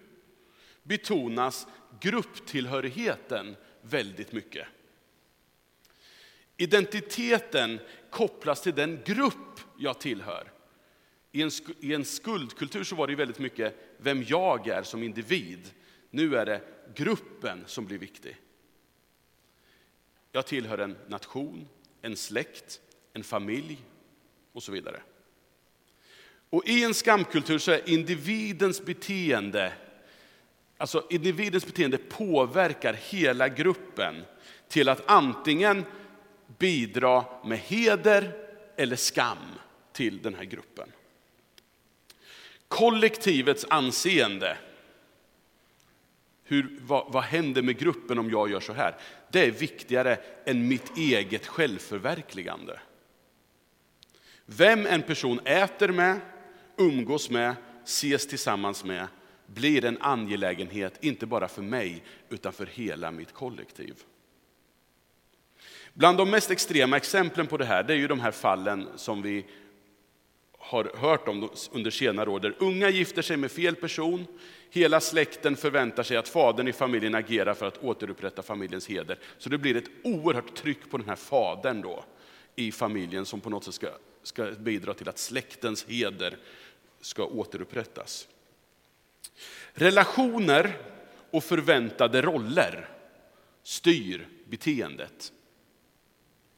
betonas 0.83 1.66
grupptillhörigheten 2.00 3.56
väldigt 3.83 4.33
mycket. 4.33 4.66
Identiteten 6.56 7.80
kopplas 8.11 8.62
till 8.62 8.75
den 8.75 9.00
grupp 9.04 9.61
jag 9.78 10.00
tillhör. 10.00 10.52
I 11.33 11.42
en, 11.42 11.50
I 11.80 11.95
en 11.95 12.04
skuldkultur 12.04 12.85
så 12.85 12.97
var 12.97 13.06
det 13.06 13.14
väldigt 13.14 13.38
mycket 13.38 13.76
vem 13.99 14.23
jag 14.23 14.68
är 14.68 14.83
som 14.83 15.02
individ. 15.02 15.75
Nu 16.11 16.37
är 16.37 16.47
det 16.47 16.62
gruppen 16.95 17.64
som 17.66 17.87
blir 17.87 17.99
viktig. 17.99 18.37
Jag 20.33 20.47
tillhör 20.47 20.78
en 20.78 20.97
nation, 21.09 21.68
en 22.06 22.16
släkt, 22.16 22.80
en 23.12 23.25
familj 23.25 23.78
och 24.52 24.62
så 24.62 24.72
vidare. 24.72 25.00
Och 26.50 26.68
i 26.68 26.84
en 26.84 26.94
skamkultur 26.94 27.58
så 27.58 27.70
är 27.70 27.88
individens 27.88 28.84
beteende, 28.84 29.72
alltså 30.78 31.06
individens 31.10 31.66
beteende 31.66 31.98
påverkar 31.98 32.94
hela 32.94 33.48
gruppen 33.48 34.25
till 34.68 34.88
att 34.88 35.02
antingen 35.10 35.84
bidra 36.58 37.25
med 37.44 37.58
heder 37.58 38.32
eller 38.76 38.96
skam 38.96 39.38
till 39.92 40.22
den 40.22 40.34
här 40.34 40.44
gruppen. 40.44 40.92
Kollektivets 42.68 43.66
anseende, 43.70 44.56
hur, 46.46 46.78
vad, 46.80 47.12
vad 47.12 47.22
händer 47.22 47.62
med 47.62 47.78
gruppen 47.78 48.18
om 48.18 48.30
jag 48.30 48.50
gör 48.50 48.60
så 48.60 48.72
här? 48.72 48.94
det 49.30 49.46
är 49.46 49.50
viktigare 49.50 50.18
än 50.44 50.68
mitt 50.68 50.96
eget 50.96 51.46
självförverkligande. 51.46 52.80
Vem 54.46 54.86
en 54.86 55.02
person 55.02 55.40
äter 55.44 55.88
med, 55.88 56.20
umgås 56.76 57.30
med, 57.30 57.54
ses 57.84 58.26
tillsammans 58.26 58.84
med 58.84 59.06
blir 59.46 59.84
en 59.84 59.98
angelägenhet, 60.00 61.04
inte 61.04 61.26
bara 61.26 61.48
för 61.48 61.62
mig, 61.62 62.02
utan 62.28 62.52
för 62.52 62.66
hela 62.66 63.10
mitt 63.10 63.32
kollektiv. 63.32 63.94
Bland 65.92 66.18
de 66.18 66.30
mest 66.30 66.50
extrema 66.50 66.96
exemplen 66.96 67.46
på 67.46 67.56
det 67.56 67.64
här, 67.64 67.82
det 67.82 67.92
är 67.92 67.96
ju 67.98 68.08
de 68.08 68.20
här 68.20 68.30
fallen 68.30 68.88
som 68.96 69.22
vi 69.22 69.46
har 70.66 70.90
hört 70.94 71.28
om 71.28 71.50
under 71.73 71.90
senare 71.90 72.30
år, 72.30 72.40
där 72.40 72.54
unga 72.58 72.90
gifter 72.90 73.23
sig 73.23 73.37
med 73.37 73.50
fel 73.50 73.76
person, 73.76 74.26
hela 74.70 75.00
släkten 75.00 75.56
förväntar 75.56 76.02
sig 76.02 76.16
att 76.16 76.28
fadern 76.28 76.68
i 76.68 76.73
familjen 76.73 77.14
agerar 77.14 77.54
för 77.54 77.66
att 77.66 77.85
återupprätta 77.85 78.42
familjens 78.42 78.87
heder. 78.87 79.18
Så 79.38 79.49
det 79.49 79.58
blir 79.58 79.76
ett 79.76 79.90
oerhört 80.04 80.54
tryck 80.54 80.90
på 80.90 80.96
den 80.96 81.08
här 81.08 81.16
fadern 81.16 81.82
då, 81.82 82.04
i 82.56 82.73
familjen 82.73 83.26
som 83.26 83.40
på 83.40 83.50
något 83.50 83.64
sätt 83.64 83.75
ska, 83.75 83.88
ska 84.23 84.50
bidra 84.50 84.94
till 84.94 85.08
att 85.08 85.18
släktens 85.18 85.87
heder 85.88 86.37
ska 87.00 87.25
återupprättas. 87.25 88.28
Relationer 89.73 90.78
och 91.30 91.44
förväntade 91.44 92.23
roller 92.23 92.88
styr 93.62 94.28
beteendet. 94.44 95.32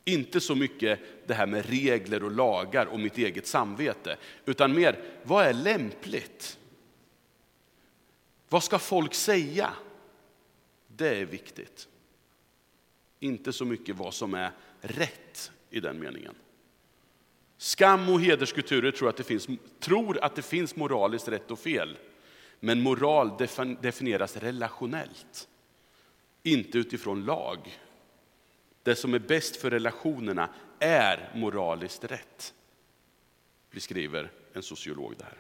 Inte 0.09 0.41
så 0.41 0.55
mycket 0.55 1.01
det 1.27 1.35
här 1.35 1.47
med 1.47 1.67
regler 1.67 2.25
och 2.25 2.31
lagar 2.31 2.87
och 2.87 3.01
mitt 3.01 3.19
eget 3.19 3.47
samvete, 3.47 4.17
utan 4.45 4.75
mer 4.75 4.99
vad 5.23 5.47
är 5.47 5.53
lämpligt? 5.53 6.59
Vad 8.49 8.65
ska 8.65 8.79
folk 8.79 9.15
säga? 9.15 9.73
Det 10.87 11.09
är 11.09 11.25
viktigt. 11.25 11.89
Inte 13.21 13.53
så 13.53 13.65
mycket 13.65 13.97
vad 13.97 14.15
som 14.15 14.35
är 14.35 14.51
rätt 14.81 15.51
i 15.71 15.81
den 15.81 15.99
meningen. 15.99 16.35
Skam 17.57 18.09
och 18.09 18.21
hederskulturer 18.21 18.91
tror 18.91 19.09
att, 19.09 19.17
det 19.17 19.25
finns, 19.25 19.49
tror 19.81 20.25
att 20.25 20.35
det 20.37 20.43
finns 20.43 20.77
moraliskt 20.77 21.29
rätt 21.29 21.51
och 21.51 21.59
fel. 21.59 21.99
Men 22.61 22.81
moral 22.81 23.33
definieras 23.81 24.37
relationellt, 24.37 25.49
inte 26.43 26.79
utifrån 26.79 27.25
lag. 27.25 27.79
Det 28.83 28.97
som 28.97 29.15
är 29.15 29.19
bäst 29.19 29.57
för 29.57 29.71
relationerna 29.71 30.49
är 30.79 31.31
moraliskt 31.35 32.05
rätt, 32.05 32.55
beskriver 33.71 34.31
en 34.53 34.63
sociolog 34.63 35.15
det 35.19 35.25
här. 35.25 35.39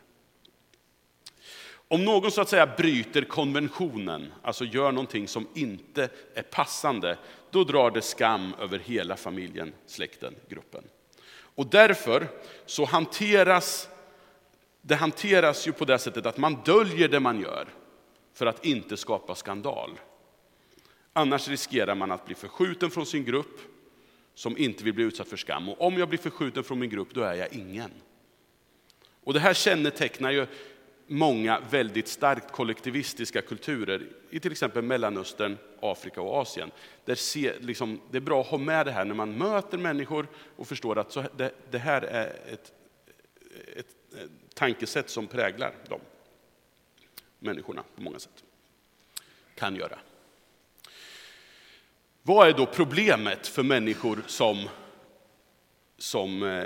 Om 1.90 2.04
någon 2.04 2.30
så 2.30 2.40
att 2.40 2.49
säga 2.49 2.75
bryter 2.76 3.23
konventionen, 3.23 4.33
alltså 4.42 4.64
gör 4.64 4.92
någonting 4.92 5.28
som 5.28 5.49
inte 5.54 6.09
är 6.35 6.42
passande, 6.42 7.18
då 7.50 7.64
drar 7.64 7.90
det 7.90 8.02
skam 8.02 8.54
över 8.61 8.78
hela 8.78 9.16
familjen, 9.16 9.73
släkten, 9.87 10.35
gruppen. 10.49 10.85
Och 11.30 11.66
därför 11.66 12.28
så 12.66 12.85
hanteras 12.85 13.88
det 14.88 14.95
hanteras 14.95 15.66
ju 15.66 15.73
på 15.73 15.85
det 15.85 15.99
sättet 15.99 16.26
att 16.26 16.37
man 16.37 16.62
döljer 16.64 17.09
det 17.09 17.21
man 17.21 17.40
gör 17.40 17.68
för 18.35 18.47
att 18.47 18.64
inte 18.64 18.97
skapa 18.97 19.35
skandal. 19.35 19.90
Annars 21.18 21.48
riskerar 21.48 21.94
man 21.94 22.10
att 22.10 22.26
bli 22.26 22.34
förskjuten 22.34 22.90
från 22.90 23.06
sin 23.06 23.25
grupp 23.25 23.60
som 24.34 24.58
inte 24.58 24.84
vill 24.84 24.94
bli 24.94 25.04
utsatt 25.04 25.28
för 25.28 25.37
skam. 25.37 25.68
Och 25.68 25.80
om 25.80 25.98
jag 25.98 26.08
blir 26.08 26.18
förskjuten 26.18 26.64
från 26.64 26.78
min 26.78 26.90
grupp, 26.90 27.08
då 27.14 27.22
är 27.22 27.34
jag 27.34 27.52
ingen. 27.52 27.90
Och 29.25 29.34
det 29.34 29.40
här 29.40 29.54
kännetecknar 29.54 30.30
ju 30.30 30.46
många 31.06 31.60
väldigt 31.70 32.08
starkt 32.08 32.52
kollektivistiska 32.52 33.42
kulturer 33.42 34.06
i 34.30 34.40
till 34.40 34.52
exempel 34.52 34.82
Mellanöstern, 34.82 35.58
Afrika 35.80 36.20
och 36.20 36.34
Asien. 36.34 36.70
Där 37.04 37.14
se, 37.14 37.52
liksom, 37.60 38.00
det 38.10 38.16
är 38.16 38.20
bra 38.20 38.40
att 38.40 38.46
ha 38.46 38.58
med 38.58 38.87
det 38.87 38.92
här 38.92 39.04
när 39.04 39.14
man 39.14 39.38
möter 39.38 39.78
människor 39.78 40.26
och 40.56 40.68
förstår 40.68 40.98
att 40.98 41.12
så, 41.12 41.25
det, 41.37 41.52
det 41.70 41.78
här 41.78 42.02
är 42.02 42.26
ett, 42.46 42.72
ett, 43.76 43.87
ett 44.14 44.54
tankesätt 44.54 45.10
som 45.10 45.26
präglar 45.26 45.75
de 45.88 46.00
människorna 47.38 47.82
på 47.96 48.02
många 48.02 48.18
sätt. 48.18 48.44
Kan 49.54 49.76
göra. 49.76 49.98
Vad 52.28 52.49
är 52.49 52.52
då 52.52 52.66
problemet 52.66 53.47
för 53.47 53.62
människor 53.62 54.23
som, 54.26 54.68
som 55.99 56.42
eh, 56.42 56.64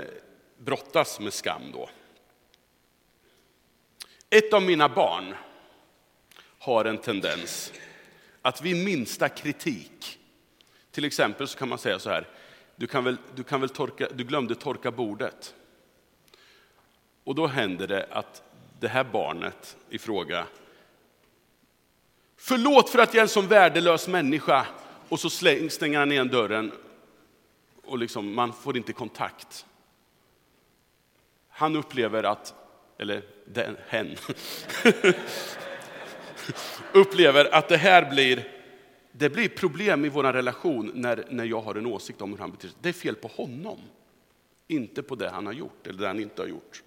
brottas 0.57 1.19
med 1.19 1.33
skam? 1.33 1.61
Då? 1.73 1.89
Ett 4.29 4.53
av 4.53 4.61
mina 4.61 4.89
barn 4.89 5.35
har 6.59 6.85
en 6.85 6.97
tendens 6.97 7.73
att 8.41 8.61
vid 8.61 8.85
minsta 8.85 9.29
kritik, 9.29 10.19
till 10.91 11.05
exempel 11.05 11.47
så 11.47 11.57
kan 11.57 11.69
man 11.69 11.77
säga 11.77 11.99
så 11.99 12.09
här, 12.09 12.27
du, 12.75 12.87
kan 12.87 13.03
väl, 13.03 13.17
du, 13.35 13.43
kan 13.43 13.61
väl 13.61 13.69
torka, 13.69 14.07
du 14.13 14.23
glömde 14.23 14.55
torka 14.55 14.91
bordet. 14.91 15.55
Och 17.23 17.35
då 17.35 17.47
händer 17.47 17.87
det 17.87 18.07
att 18.11 18.43
det 18.79 18.87
här 18.87 19.03
barnet 19.03 19.77
i 19.89 19.97
fråga, 19.97 20.45
förlåt 22.37 22.89
för 22.89 22.99
att 22.99 23.13
jag 23.13 23.19
är 23.19 23.25
en 23.25 23.29
sån 23.29 23.47
värdelös 23.47 24.07
människa, 24.07 24.67
och 25.13 25.19
så 25.19 25.29
stänger 25.29 25.97
han 25.97 26.11
igen 26.11 26.27
dörren 26.27 26.71
och 27.83 27.97
liksom, 27.97 28.35
man 28.35 28.53
får 28.53 28.77
inte 28.77 28.93
kontakt. 28.93 29.65
Han 31.49 31.75
upplever 31.75 32.23
att, 32.23 32.53
eller 32.97 33.23
den, 33.45 33.77
hen, 33.87 34.15
upplever 36.93 37.55
att 37.55 37.69
det 37.69 37.77
här 37.77 38.09
blir, 38.09 38.47
det 39.11 39.29
blir 39.29 39.49
problem 39.49 40.05
i 40.05 40.09
vår 40.09 40.23
relation 40.23 40.91
när, 40.95 41.25
när 41.29 41.45
jag 41.45 41.61
har 41.61 41.75
en 41.75 41.85
åsikt 41.85 42.21
om 42.21 42.31
hur 42.31 42.37
han 42.37 42.51
beter 42.51 42.67
sig. 42.67 42.77
Det 42.81 42.89
är 42.89 42.93
fel 42.93 43.15
på 43.15 43.27
honom, 43.27 43.79
inte 44.67 45.03
på 45.03 45.15
det 45.15 45.29
han 45.29 45.45
har 45.45 45.53
gjort 45.53 45.87
eller 45.87 45.99
det 45.99 46.07
han 46.07 46.19
inte 46.19 46.41
har 46.41 46.47
gjort. 46.47 46.83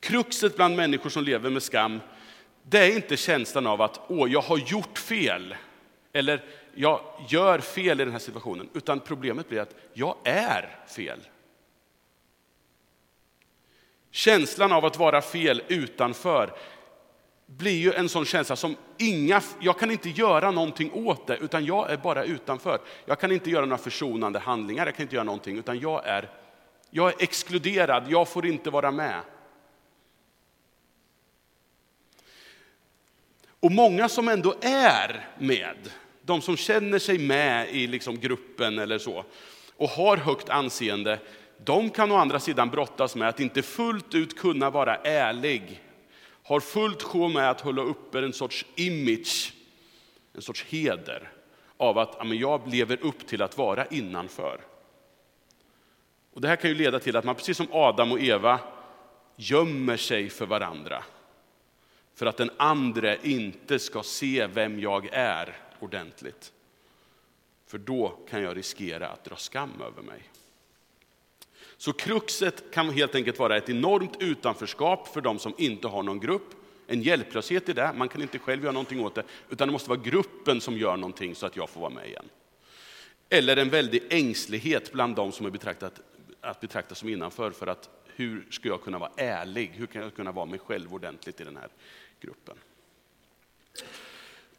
Kruxet 0.00 0.56
bland 0.56 0.76
människor 0.76 1.10
som 1.10 1.24
lever 1.24 1.50
med 1.50 1.62
skam, 1.62 2.00
det 2.62 2.78
är 2.78 2.96
inte 2.96 3.16
känslan 3.16 3.66
av 3.66 3.82
att 3.82 4.00
åh, 4.08 4.32
jag 4.32 4.42
har 4.42 4.58
gjort 4.58 4.98
fel. 4.98 5.54
Eller 6.12 6.44
jag 6.74 7.00
gör 7.28 7.58
fel 7.58 8.00
i 8.00 8.04
den 8.04 8.12
här 8.12 8.18
situationen, 8.18 8.68
utan 8.74 9.00
problemet 9.00 9.48
blir 9.48 9.60
att 9.60 9.74
jag 9.92 10.16
är 10.24 10.78
fel. 10.86 11.20
Känslan 14.10 14.72
av 14.72 14.84
att 14.84 14.98
vara 14.98 15.22
fel 15.22 15.62
utanför 15.68 16.52
blir 17.46 17.76
ju 17.76 17.92
en 17.92 18.08
sån 18.08 18.24
känsla 18.24 18.56
som 18.56 18.76
inga, 18.98 19.42
jag 19.60 19.78
kan 19.78 19.90
inte 19.90 20.08
göra 20.08 20.50
någonting 20.50 20.92
åt 20.92 21.26
det, 21.26 21.36
utan 21.36 21.64
jag 21.64 21.90
är 21.90 21.96
bara 21.96 22.24
utanför. 22.24 22.80
Jag 23.04 23.20
kan 23.20 23.32
inte 23.32 23.50
göra 23.50 23.64
några 23.64 23.82
försonande 23.82 24.38
handlingar, 24.38 24.86
jag 24.86 24.94
kan 24.94 25.02
inte 25.02 25.14
göra 25.14 25.24
någonting, 25.24 25.58
utan 25.58 25.80
jag 25.80 26.06
är, 26.06 26.30
jag 26.90 27.08
är 27.08 27.22
exkluderad, 27.22 28.04
jag 28.08 28.28
får 28.28 28.46
inte 28.46 28.70
vara 28.70 28.90
med. 28.90 29.20
Och 33.60 33.72
många 33.72 34.08
som 34.08 34.28
ändå 34.28 34.54
är 34.60 35.28
med, 35.38 35.76
de 36.22 36.42
som 36.42 36.56
känner 36.56 36.98
sig 36.98 37.18
med 37.18 37.68
i 37.70 37.86
liksom 37.86 38.18
gruppen 38.20 38.78
eller 38.78 38.98
så, 38.98 39.24
och 39.76 39.88
har 39.88 40.16
högt 40.16 40.48
anseende, 40.48 41.18
de 41.64 41.90
kan 41.90 42.12
å 42.12 42.16
andra 42.16 42.40
sidan 42.40 42.70
brottas 42.70 43.16
med 43.16 43.28
att 43.28 43.40
inte 43.40 43.62
fullt 43.62 44.14
ut 44.14 44.38
kunna 44.38 44.70
vara 44.70 44.96
ärlig. 44.96 45.82
Har 46.42 46.60
fullt 46.60 47.02
sjå 47.02 47.28
med 47.28 47.50
att 47.50 47.60
hålla 47.60 47.82
uppe 47.82 48.18
en 48.18 48.32
sorts 48.32 48.66
image, 48.76 49.52
en 50.34 50.42
sorts 50.42 50.64
heder 50.64 51.32
av 51.76 51.98
att 51.98 52.16
ja, 52.18 52.34
jag 52.34 52.68
lever 52.68 52.98
upp 53.02 53.26
till 53.26 53.42
att 53.42 53.58
vara 53.58 53.86
innanför. 53.86 54.60
Och 56.34 56.40
det 56.40 56.48
här 56.48 56.56
kan 56.56 56.70
ju 56.70 56.76
leda 56.76 56.98
till 56.98 57.16
att 57.16 57.24
man 57.24 57.34
precis 57.34 57.56
som 57.56 57.66
Adam 57.72 58.12
och 58.12 58.20
Eva 58.20 58.60
gömmer 59.36 59.96
sig 59.96 60.30
för 60.30 60.46
varandra. 60.46 61.04
För 62.14 62.26
att 62.26 62.36
den 62.36 62.50
andre 62.56 63.18
inte 63.22 63.78
ska 63.78 64.02
se 64.02 64.46
vem 64.46 64.80
jag 64.80 65.08
är 65.12 65.56
ordentligt. 65.78 66.52
För 67.66 67.78
då 67.78 68.08
kan 68.28 68.42
jag 68.42 68.56
riskera 68.56 69.08
att 69.08 69.24
dra 69.24 69.36
skam 69.36 69.82
över 69.86 70.02
mig. 70.02 70.22
Så 71.76 71.92
kruxet 71.92 72.64
kan 72.72 72.90
helt 72.90 73.14
enkelt 73.14 73.38
vara 73.38 73.56
ett 73.56 73.68
enormt 73.68 74.22
utanförskap 74.22 75.08
för 75.08 75.20
de 75.20 75.38
som 75.38 75.54
inte 75.58 75.88
har 75.88 76.02
någon 76.02 76.20
grupp. 76.20 76.54
En 76.86 77.02
hjälplöshet 77.02 77.68
i 77.68 77.72
det, 77.72 77.92
man 77.96 78.08
kan 78.08 78.22
inte 78.22 78.38
själv 78.38 78.62
göra 78.62 78.72
någonting 78.72 79.04
åt 79.04 79.14
det, 79.14 79.24
utan 79.50 79.68
det 79.68 79.72
måste 79.72 79.90
vara 79.90 80.00
gruppen 80.00 80.60
som 80.60 80.76
gör 80.76 80.96
någonting 80.96 81.34
så 81.34 81.46
att 81.46 81.56
jag 81.56 81.70
får 81.70 81.80
vara 81.80 81.90
med 81.90 82.06
igen. 82.06 82.28
Eller 83.28 83.56
en 83.56 83.70
väldig 83.70 84.02
ängslighet 84.10 84.92
bland 84.92 85.16
de 85.16 85.32
som 85.32 85.46
är 85.46 85.50
betraktat, 85.50 86.00
att 86.40 86.60
betrakta 86.60 86.94
som 86.94 87.08
innanför, 87.08 87.50
för 87.50 87.66
att 87.66 87.88
hur 88.20 88.46
ska 88.50 88.68
jag 88.68 88.82
kunna 88.82 88.98
vara 88.98 89.10
ärlig? 89.16 89.72
Hur 89.74 89.86
kan 89.86 90.02
jag 90.02 90.14
kunna 90.14 90.32
vara 90.32 90.46
mig 90.46 90.58
själv 90.58 90.94
ordentligt 90.94 91.40
i 91.40 91.44
den 91.44 91.56
här 91.56 91.68
gruppen? 92.20 92.56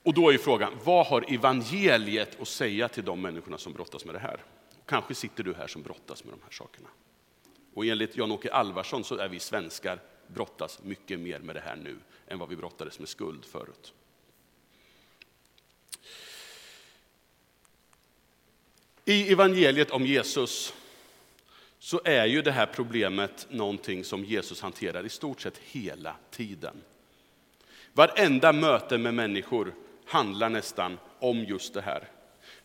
Och 0.03 0.13
då 0.13 0.33
är 0.33 0.37
frågan, 0.37 0.73
vad 0.83 1.07
har 1.07 1.33
evangeliet 1.33 2.41
att 2.41 2.47
säga 2.47 2.87
till 2.87 3.05
de 3.05 3.21
människorna 3.21 3.57
som 3.57 3.73
brottas 3.73 4.05
med 4.05 4.15
det 4.15 4.19
här? 4.19 4.43
Kanske 4.85 5.15
sitter 5.15 5.43
du 5.43 5.53
här 5.53 5.67
som 5.67 5.81
brottas 5.81 6.23
med 6.23 6.33
de 6.33 6.39
här 6.43 6.51
sakerna. 6.51 6.87
Och 7.73 7.85
enligt 7.85 8.17
Jan-Åke 8.17 8.53
Alvarsson 8.53 9.03
så 9.03 9.17
är 9.17 9.29
vi 9.29 9.39
svenskar 9.39 9.99
brottas 10.27 10.83
mycket 10.83 11.19
mer 11.19 11.39
med 11.39 11.55
det 11.55 11.61
här 11.61 11.75
nu 11.75 11.97
än 12.27 12.39
vad 12.39 12.49
vi 12.49 12.55
brottades 12.55 12.99
med 12.99 13.09
skuld 13.09 13.45
förut. 13.45 13.93
I 19.05 19.31
evangeliet 19.31 19.91
om 19.91 20.05
Jesus 20.05 20.73
så 21.83 22.01
är 22.03 22.25
ju 22.25 22.41
det 22.41 22.51
här 22.51 22.65
problemet 22.65 23.47
någonting 23.49 24.03
som 24.03 24.25
Jesus 24.25 24.61
hanterar 24.61 25.05
i 25.05 25.09
stort 25.09 25.41
sett 25.41 25.57
hela 25.57 26.15
tiden. 26.31 26.81
Varenda 27.93 28.53
möte 28.53 28.97
med 28.97 29.13
människor 29.13 29.73
handlar 30.05 30.49
nästan 30.49 30.97
om 31.19 31.43
just 31.43 31.73
det 31.73 31.81
här. 31.81 32.07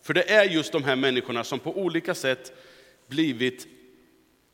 För 0.03 0.15
det 0.15 0.31
är 0.31 0.45
just 0.45 0.73
de 0.73 0.85
här 0.85 0.97
människorna 0.97 1.45
som 1.45 1.59
på 1.59 1.79
olika 1.79 2.15
sätt 2.15 2.53
blivit 3.07 3.67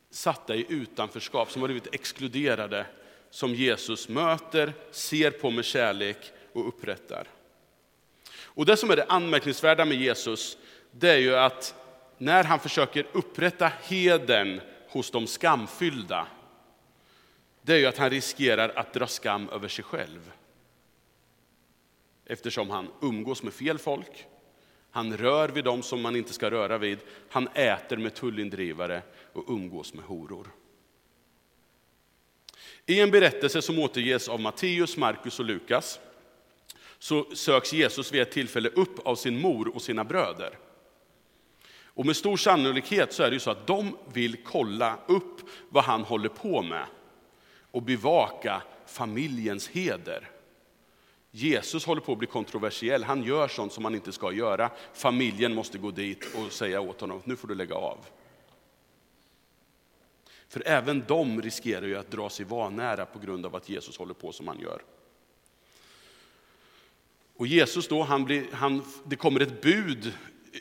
satta 0.09 0.55
i 0.55 0.65
utanförskap, 0.69 1.51
som 1.51 1.61
har 1.61 1.67
blivit 1.67 1.95
exkluderade, 1.95 2.85
som 3.29 3.55
Jesus 3.55 4.09
möter, 4.09 4.73
ser 4.91 5.31
på 5.31 5.51
med 5.51 5.65
kärlek 5.65 6.31
och 6.53 6.67
upprättar. 6.67 7.27
Och 8.43 8.65
det 8.65 8.77
som 8.77 8.91
är 8.91 8.95
det 8.95 9.05
anmärkningsvärda 9.05 9.85
med 9.85 9.97
Jesus, 9.97 10.57
det 10.91 11.11
är 11.11 11.17
ju 11.17 11.35
att 11.35 11.75
när 12.23 12.43
han 12.43 12.59
försöker 12.59 13.05
upprätta 13.11 13.71
heden 13.83 14.61
hos 14.87 15.11
de 15.11 15.27
skamfyllda, 15.27 16.27
det 17.61 17.73
är 17.73 17.77
ju 17.77 17.85
att 17.85 17.97
han 17.97 18.09
riskerar 18.09 18.69
att 18.69 18.93
dra 18.93 19.07
skam 19.07 19.49
över 19.49 19.67
sig 19.67 19.83
själv. 19.83 20.31
Eftersom 22.25 22.69
han 22.69 22.87
umgås 23.01 23.43
med 23.43 23.53
fel 23.53 23.77
folk, 23.77 24.25
han 24.91 25.17
rör 25.17 25.49
vid 25.49 25.63
dem 25.63 25.83
som 25.83 26.01
man 26.01 26.15
inte 26.15 26.33
ska 26.33 26.51
röra 26.51 26.77
vid, 26.77 26.99
han 27.29 27.47
äter 27.47 27.97
med 27.97 28.13
tullindrivare 28.13 29.01
och 29.33 29.45
umgås 29.47 29.93
med 29.93 30.05
horor. 30.05 30.47
I 32.85 32.99
en 32.99 33.11
berättelse 33.11 33.61
som 33.61 33.79
återges 33.79 34.29
av 34.29 34.39
Matteus, 34.39 34.97
Markus 34.97 35.39
och 35.39 35.45
Lukas 35.45 35.99
så 36.99 37.35
söks 37.35 37.73
Jesus 37.73 38.11
vid 38.11 38.21
ett 38.21 38.31
tillfälle 38.31 38.69
upp 38.69 39.07
av 39.07 39.15
sin 39.15 39.41
mor 39.41 39.75
och 39.75 39.81
sina 39.81 40.03
bröder. 40.03 40.57
Och 41.93 42.05
med 42.05 42.15
stor 42.15 42.37
sannolikhet 42.37 43.13
så 43.13 43.23
är 43.23 43.29
det 43.29 43.33
ju 43.33 43.39
så 43.39 43.51
att 43.51 43.67
de 43.67 43.97
vill 44.13 44.37
kolla 44.43 44.97
upp 45.07 45.41
vad 45.69 45.83
han 45.83 46.01
håller 46.01 46.29
på 46.29 46.61
med 46.61 46.85
och 47.71 47.83
bevaka 47.83 48.61
familjens 48.85 49.67
heder. 49.67 50.29
Jesus 51.31 51.85
håller 51.85 52.01
på 52.01 52.11
att 52.11 52.17
bli 52.17 52.27
kontroversiell, 52.27 53.03
han 53.03 53.23
gör 53.23 53.47
sånt 53.47 53.73
som 53.73 53.83
han 53.83 53.95
inte 53.95 54.11
ska 54.11 54.31
göra. 54.31 54.71
Familjen 54.93 55.53
måste 55.53 55.77
gå 55.77 55.91
dit 55.91 56.35
och 56.35 56.51
säga 56.51 56.81
åt 56.81 57.01
honom, 57.01 57.21
nu 57.23 57.35
får 57.35 57.47
du 57.47 57.55
lägga 57.55 57.75
av. 57.75 57.97
För 60.47 60.67
även 60.67 61.03
de 61.07 61.41
riskerar 61.41 61.85
ju 61.85 61.97
att 61.97 62.11
dra 62.11 62.29
sig 62.29 62.45
vanära 62.45 63.05
på 63.05 63.19
grund 63.19 63.45
av 63.45 63.55
att 63.55 63.69
Jesus 63.69 63.97
håller 63.97 64.13
på 64.13 64.31
som 64.31 64.47
han 64.47 64.59
gör. 64.59 64.81
Och 67.37 67.47
Jesus 67.47 67.87
då, 67.87 68.03
han 68.03 68.25
blir, 68.25 68.45
han, 68.51 68.83
det 69.03 69.15
kommer 69.15 69.39
ett 69.39 69.61
bud 69.61 70.13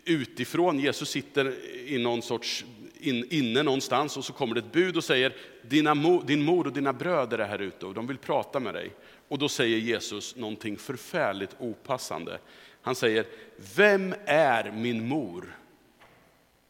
utifrån. 0.05 0.79
Jesus 0.79 1.11
sitter 1.11 1.55
i 1.87 1.99
någon 1.99 2.23
sorts, 2.23 2.65
in, 3.01 3.27
inne 3.31 3.63
någonstans 3.63 4.17
och 4.17 4.25
så 4.25 4.33
kommer 4.33 4.55
det 4.55 4.61
ett 4.61 4.73
bud 4.73 4.97
och 4.97 5.05
säger, 5.05 5.37
dina, 5.63 5.95
din 6.25 6.43
mor 6.43 6.67
och 6.67 6.73
dina 6.73 6.93
bröder 6.93 7.39
är 7.39 7.49
här 7.49 7.59
ute 7.59 7.87
och 7.87 7.95
de 7.95 8.07
vill 8.07 8.19
prata 8.19 8.61
med 8.61 8.75
dig. 8.75 8.91
Och 9.29 9.39
då 9.39 9.49
säger 9.49 9.79
Jesus 9.79 10.37
någonting 10.37 10.77
förfärligt 10.77 11.57
opassande. 11.59 12.39
Han 12.83 12.95
säger, 12.95 13.27
vem 13.77 14.15
är 14.25 14.73
min 14.73 15.09
mor 15.09 15.59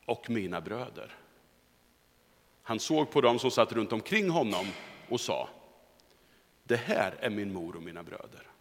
och 0.04 0.30
mina 0.30 0.60
bröder? 0.60 1.16
Han 2.62 2.80
såg 2.80 3.10
på 3.10 3.20
dem 3.20 3.38
som 3.38 3.50
satt 3.50 3.72
runt 3.72 3.92
omkring 3.92 4.30
honom 4.30 4.66
och 5.08 5.20
sa, 5.20 5.48
det 6.64 6.76
här 6.76 7.14
är 7.20 7.30
min 7.30 7.52
mor 7.52 7.76
och 7.76 7.82
mina 7.82 8.02
bröder. 8.02 8.51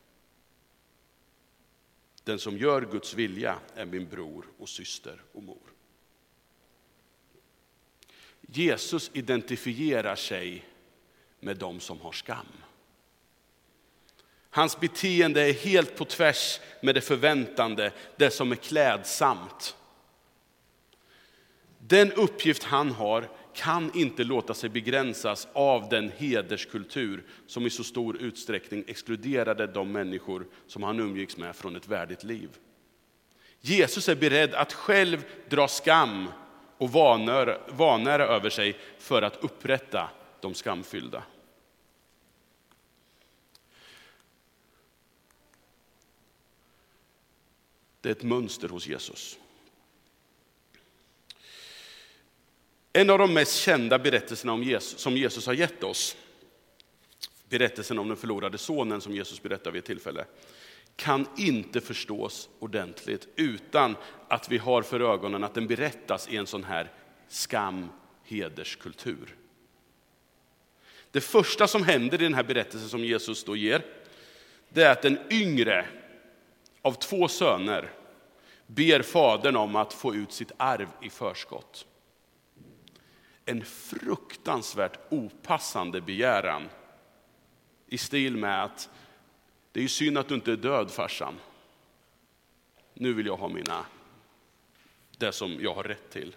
Den 2.23 2.39
som 2.39 2.57
gör 2.57 2.81
Guds 2.81 3.13
vilja 3.13 3.59
är 3.75 3.85
min 3.85 4.09
bror 4.09 4.45
och 4.59 4.69
syster 4.69 5.21
och 5.33 5.43
mor. 5.43 5.73
Jesus 8.41 9.11
identifierar 9.13 10.15
sig 10.15 10.65
med 11.39 11.57
dem 11.57 11.79
som 11.79 12.01
har 12.01 12.11
skam. 12.11 12.47
Hans 14.49 14.79
beteende 14.79 15.49
är 15.49 15.53
helt 15.53 15.95
på 15.95 16.05
tvärs 16.05 16.59
med 16.81 16.95
det 16.95 17.01
förväntande, 17.01 17.91
det 18.17 18.31
som 18.31 18.51
är 18.51 18.55
klädsamt. 18.55 19.75
Den 21.77 22.11
uppgift 22.11 22.63
han 22.63 22.91
har 22.91 23.29
kan 23.53 23.91
inte 23.95 24.23
låta 24.23 24.53
sig 24.53 24.69
begränsas 24.69 25.47
av 25.53 25.89
den 25.89 26.11
hederskultur 26.17 27.23
som 27.47 27.65
i 27.65 27.69
så 27.69 27.83
stor 27.83 28.17
utsträckning 28.17 28.83
exkluderade 28.87 29.67
de 29.67 29.91
människor 29.91 30.47
som 30.67 30.83
han 30.83 30.99
umgicks 30.99 31.37
med 31.37 31.55
från 31.55 31.75
ett 31.75 31.87
värdigt 31.87 32.23
liv. 32.23 32.49
Jesus 33.61 34.09
är 34.09 34.15
beredd 34.15 34.53
att 34.53 34.73
själv 34.73 35.25
dra 35.49 35.67
skam 35.67 36.29
och 36.77 36.91
vanära, 36.91 38.25
över 38.25 38.49
sig 38.49 38.77
för 38.97 39.21
att 39.21 39.43
upprätta 39.43 40.09
de 40.39 40.53
skamfyllda. 40.53 41.23
Det 48.01 48.09
är 48.09 48.11
ett 48.11 48.23
mönster 48.23 48.69
hos 48.69 48.87
Jesus. 48.87 49.39
En 52.93 53.09
av 53.09 53.17
de 53.17 53.33
mest 53.33 53.57
kända 53.57 53.99
berättelserna 53.99 54.53
om 54.53 54.63
Jesus, 54.63 54.99
som 54.99 55.17
Jesus 55.17 55.45
har 55.45 55.53
gett 55.53 55.83
oss, 55.83 56.17
berättelsen 57.49 57.99
om 57.99 58.07
den 58.07 58.17
förlorade 58.17 58.57
sonen 58.57 59.01
som 59.01 59.13
Jesus 59.13 59.41
berättar 59.41 59.71
vid 59.71 59.79
ett 59.79 59.85
tillfälle, 59.85 60.25
kan 60.95 61.27
inte 61.37 61.81
förstås 61.81 62.49
ordentligt 62.59 63.27
utan 63.35 63.95
att 64.27 64.49
vi 64.49 64.57
har 64.57 64.81
för 64.81 64.99
ögonen 64.99 65.43
att 65.43 65.53
den 65.53 65.67
berättas 65.67 66.29
i 66.29 66.37
en 66.37 66.47
sån 66.47 66.63
här 66.63 66.91
skam 67.27 67.89
hederskultur. 68.23 69.35
Det 71.11 71.21
första 71.21 71.67
som 71.67 71.83
händer 71.83 72.21
i 72.21 72.23
den 72.23 72.33
här 72.33 72.43
berättelsen 72.43 72.89
som 72.89 73.03
Jesus 73.03 73.43
då 73.43 73.55
ger, 73.55 73.85
det 74.69 74.83
är 74.83 74.91
att 74.91 75.01
den 75.01 75.19
yngre 75.29 75.85
av 76.81 76.93
två 76.93 77.27
söner 77.27 77.91
ber 78.67 79.01
fadern 79.01 79.55
om 79.55 79.75
att 79.75 79.93
få 79.93 80.15
ut 80.15 80.31
sitt 80.31 80.51
arv 80.57 80.87
i 81.01 81.09
förskott 81.09 81.87
en 83.45 83.65
fruktansvärt 83.65 84.99
opassande 85.09 86.01
begäran. 86.01 86.69
I 87.87 87.97
stil 87.97 88.37
med 88.37 88.63
att 88.63 88.89
det 89.71 89.79
är 89.79 89.81
ju 89.81 89.87
synd 89.87 90.17
att 90.17 90.27
du 90.27 90.35
inte 90.35 90.51
är 90.51 90.55
död 90.55 90.91
farsan. 90.91 91.39
Nu 92.93 93.13
vill 93.13 93.25
jag 93.25 93.37
ha 93.37 93.47
mina, 93.47 93.85
det 95.17 95.31
som 95.31 95.57
jag 95.61 95.73
har 95.73 95.83
rätt 95.83 96.09
till. 96.09 96.35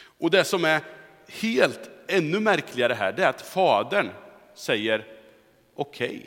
Och 0.00 0.30
det 0.30 0.44
som 0.44 0.64
är 0.64 0.80
helt 1.28 1.90
ännu 2.08 2.40
märkligare 2.40 2.94
här, 2.94 3.12
det 3.12 3.24
är 3.24 3.28
att 3.28 3.42
fadern 3.42 4.10
säger 4.54 5.06
okej. 5.74 6.08
Okay. 6.08 6.26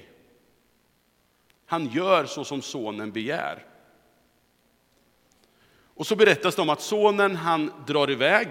Han 1.65 1.89
gör 1.89 2.25
så 2.25 2.43
som 2.43 2.61
sonen 2.61 3.11
begär. 3.11 3.65
Och 5.93 6.07
så 6.07 6.15
berättas 6.15 6.55
det 6.55 6.61
om 6.61 6.69
att 6.69 6.81
sonen 6.81 7.35
han 7.35 7.71
drar 7.87 8.11
iväg 8.11 8.47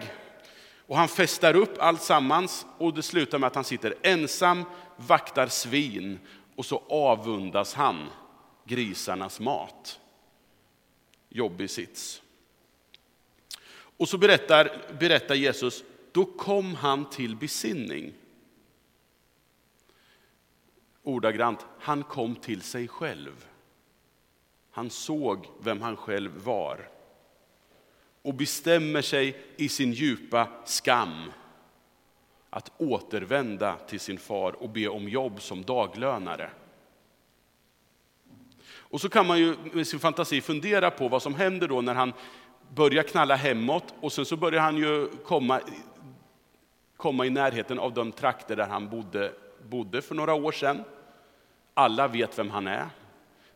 och 0.90 0.96
han 0.96 1.08
festar 1.08 1.56
upp 1.56 1.78
allt 1.78 2.02
sammans 2.02 2.66
och 2.78 2.94
det 2.94 3.02
slutar 3.02 3.38
med 3.38 3.46
att 3.46 3.54
han 3.54 3.64
sitter 3.64 3.94
ensam, 4.02 4.64
vaktar 4.96 5.46
svin 5.46 6.18
och 6.56 6.66
så 6.66 6.82
avundas 6.88 7.74
han 7.74 8.08
grisarnas 8.64 9.40
mat. 9.40 10.00
Jobbig 11.28 11.70
sits. 11.70 12.22
Och 13.72 14.08
så 14.08 14.18
berättar, 14.18 14.94
berättar 15.00 15.34
Jesus, 15.34 15.84
då 16.12 16.24
kom 16.24 16.74
han 16.74 17.10
till 17.10 17.36
besinning. 17.36 18.12
Ordagrant, 21.02 21.66
han 21.78 22.02
kom 22.02 22.36
till 22.36 22.62
sig 22.62 22.88
själv. 22.88 23.46
Han 24.70 24.90
såg 24.90 25.46
vem 25.60 25.82
han 25.82 25.96
själv 25.96 26.44
var 26.44 26.88
och 28.22 28.34
bestämmer 28.34 29.02
sig 29.02 29.36
i 29.56 29.68
sin 29.68 29.92
djupa 29.92 30.48
skam 30.64 31.32
att 32.50 32.72
återvända 32.78 33.76
till 33.76 34.00
sin 34.00 34.18
far 34.18 34.62
och 34.62 34.68
be 34.68 34.88
om 34.88 35.08
jobb 35.08 35.40
som 35.40 35.62
daglönare. 35.62 36.50
Och 38.72 39.00
så 39.00 39.08
kan 39.08 39.26
man 39.26 39.38
ju 39.38 39.56
med 39.72 39.86
sin 39.86 40.00
fantasi 40.00 40.40
fundera 40.40 40.90
på 40.90 41.08
vad 41.08 41.22
som 41.22 41.34
händer 41.34 41.68
då 41.68 41.80
när 41.80 41.94
han 41.94 42.12
börjar 42.74 43.02
knalla 43.02 43.34
hemåt 43.34 43.94
och 44.00 44.12
sen 44.12 44.24
så 44.24 44.36
börjar 44.36 44.60
han 44.60 44.76
ju 44.76 45.08
komma, 45.24 45.60
komma 46.96 47.26
i 47.26 47.30
närheten 47.30 47.78
av 47.78 47.94
de 47.94 48.12
trakter 48.12 48.56
där 48.56 48.66
han 48.66 48.88
bodde, 48.88 49.32
bodde 49.68 50.02
för 50.02 50.14
några 50.14 50.34
år 50.34 50.52
sedan. 50.52 50.84
Alla 51.74 52.08
vet 52.08 52.38
vem 52.38 52.50
han 52.50 52.66
är. 52.66 52.86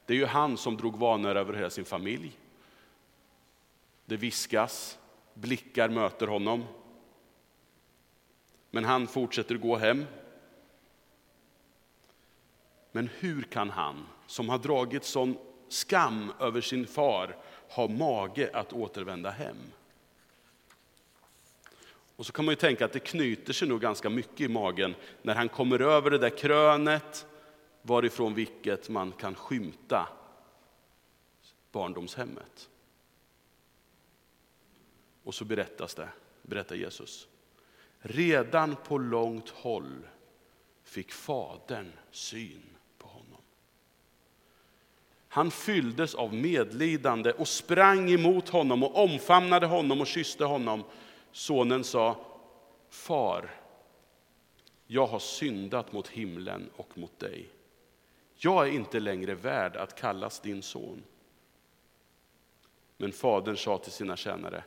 Det 0.06 0.12
är 0.12 0.18
ju 0.18 0.26
han 0.26 0.56
som 0.56 0.76
drog 0.76 0.96
vanor 0.96 1.36
över 1.36 1.52
hela 1.52 1.70
sin 1.70 1.84
familj. 1.84 2.32
Det 4.06 4.16
viskas, 4.16 4.98
blickar 5.34 5.88
möter 5.88 6.26
honom. 6.26 6.64
Men 8.70 8.84
han 8.84 9.06
fortsätter 9.06 9.54
gå 9.54 9.76
hem. 9.76 10.04
Men 12.92 13.08
hur 13.18 13.42
kan 13.42 13.70
han, 13.70 14.06
som 14.26 14.48
har 14.48 14.58
dragit 14.58 15.04
sån 15.04 15.36
skam 15.68 16.32
över 16.40 16.60
sin 16.60 16.86
far, 16.86 17.36
ha 17.68 17.88
mage 17.88 18.50
att 18.52 18.72
återvända 18.72 19.30
hem? 19.30 19.56
Och 22.16 22.26
så 22.26 22.32
kan 22.32 22.44
man 22.44 22.52
ju 22.52 22.56
tänka 22.56 22.84
att 22.84 22.92
det 22.92 23.00
knyter 23.00 23.52
sig 23.52 23.68
nog 23.68 23.80
ganska 23.80 24.10
mycket 24.10 24.40
i 24.40 24.48
magen 24.48 24.94
när 25.22 25.34
han 25.34 25.48
kommer 25.48 25.80
över 25.80 26.10
det 26.10 26.18
där 26.18 26.38
krönet 26.38 27.26
varifrån 27.82 28.34
vilket 28.34 28.88
man 28.88 29.12
kan 29.12 29.34
skymta 29.34 30.08
barndomshemmet. 31.72 32.68
Och 35.24 35.34
så 35.34 35.44
berättas 35.44 35.94
det, 35.94 36.08
berättar 36.42 36.76
Jesus. 36.76 37.28
Redan 37.98 38.76
på 38.76 38.98
långt 38.98 39.48
håll 39.48 40.06
fick 40.82 41.12
fadern 41.12 41.92
syn 42.10 42.62
på 42.98 43.08
honom. 43.08 43.40
Han 45.28 45.50
fylldes 45.50 46.14
av 46.14 46.34
medlidande 46.34 47.32
och 47.32 47.48
sprang 47.48 48.10
emot 48.10 48.48
honom 48.48 48.82
och 48.82 49.04
omfamnade 49.04 49.66
honom 49.66 50.00
och 50.00 50.06
kysste 50.06 50.44
honom. 50.44 50.84
Sonen 51.32 51.84
sa, 51.84 52.16
Far, 52.88 53.50
jag 54.86 55.06
har 55.06 55.18
syndat 55.18 55.92
mot 55.92 56.08
himlen 56.08 56.70
och 56.76 56.98
mot 56.98 57.18
dig. 57.18 57.48
Jag 58.36 58.68
är 58.68 58.72
inte 58.72 59.00
längre 59.00 59.34
värd 59.34 59.76
att 59.76 60.00
kallas 60.00 60.40
din 60.40 60.62
son. 60.62 61.02
Men 62.96 63.12
fadern 63.12 63.56
sa 63.56 63.78
till 63.78 63.92
sina 63.92 64.16
tjänare, 64.16 64.64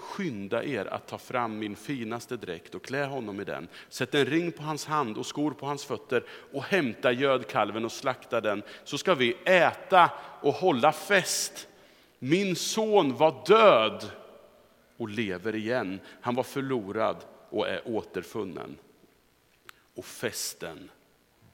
skynda 0.00 0.64
er 0.64 0.86
att 0.86 1.06
ta 1.06 1.18
fram 1.18 1.58
min 1.58 1.76
finaste 1.76 2.36
dräkt 2.36 2.74
och 2.74 2.84
klä 2.84 3.04
honom 3.04 3.40
i 3.40 3.44
den. 3.44 3.68
Sätt 3.88 4.14
en 4.14 4.26
ring 4.26 4.52
på 4.52 4.62
hans 4.62 4.86
hand 4.86 5.18
och 5.18 5.26
skor 5.26 5.50
på 5.50 5.66
hans 5.66 5.84
fötter 5.84 6.24
och 6.52 6.62
hämta 6.62 7.12
gödkalven 7.12 7.84
och 7.84 7.92
slakta 7.92 8.40
den, 8.40 8.62
så 8.84 8.98
ska 8.98 9.14
vi 9.14 9.36
äta 9.44 10.10
och 10.40 10.54
hålla 10.54 10.92
fest. 10.92 11.68
Min 12.18 12.56
son 12.56 13.16
var 13.16 13.46
död 13.46 14.10
och 14.96 15.08
lever 15.08 15.54
igen. 15.54 16.00
Han 16.20 16.34
var 16.34 16.42
förlorad 16.42 17.16
och 17.50 17.68
är 17.68 17.82
återfunnen. 17.84 18.76
Och 19.94 20.04
festen 20.04 20.90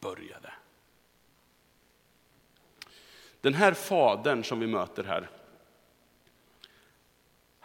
började. 0.01 0.53
Den 3.41 3.55
här 3.55 3.73
fadern 3.73 4.45
som 4.45 4.61
vi 4.61 4.67
möter 4.67 5.05
här, 5.05 5.29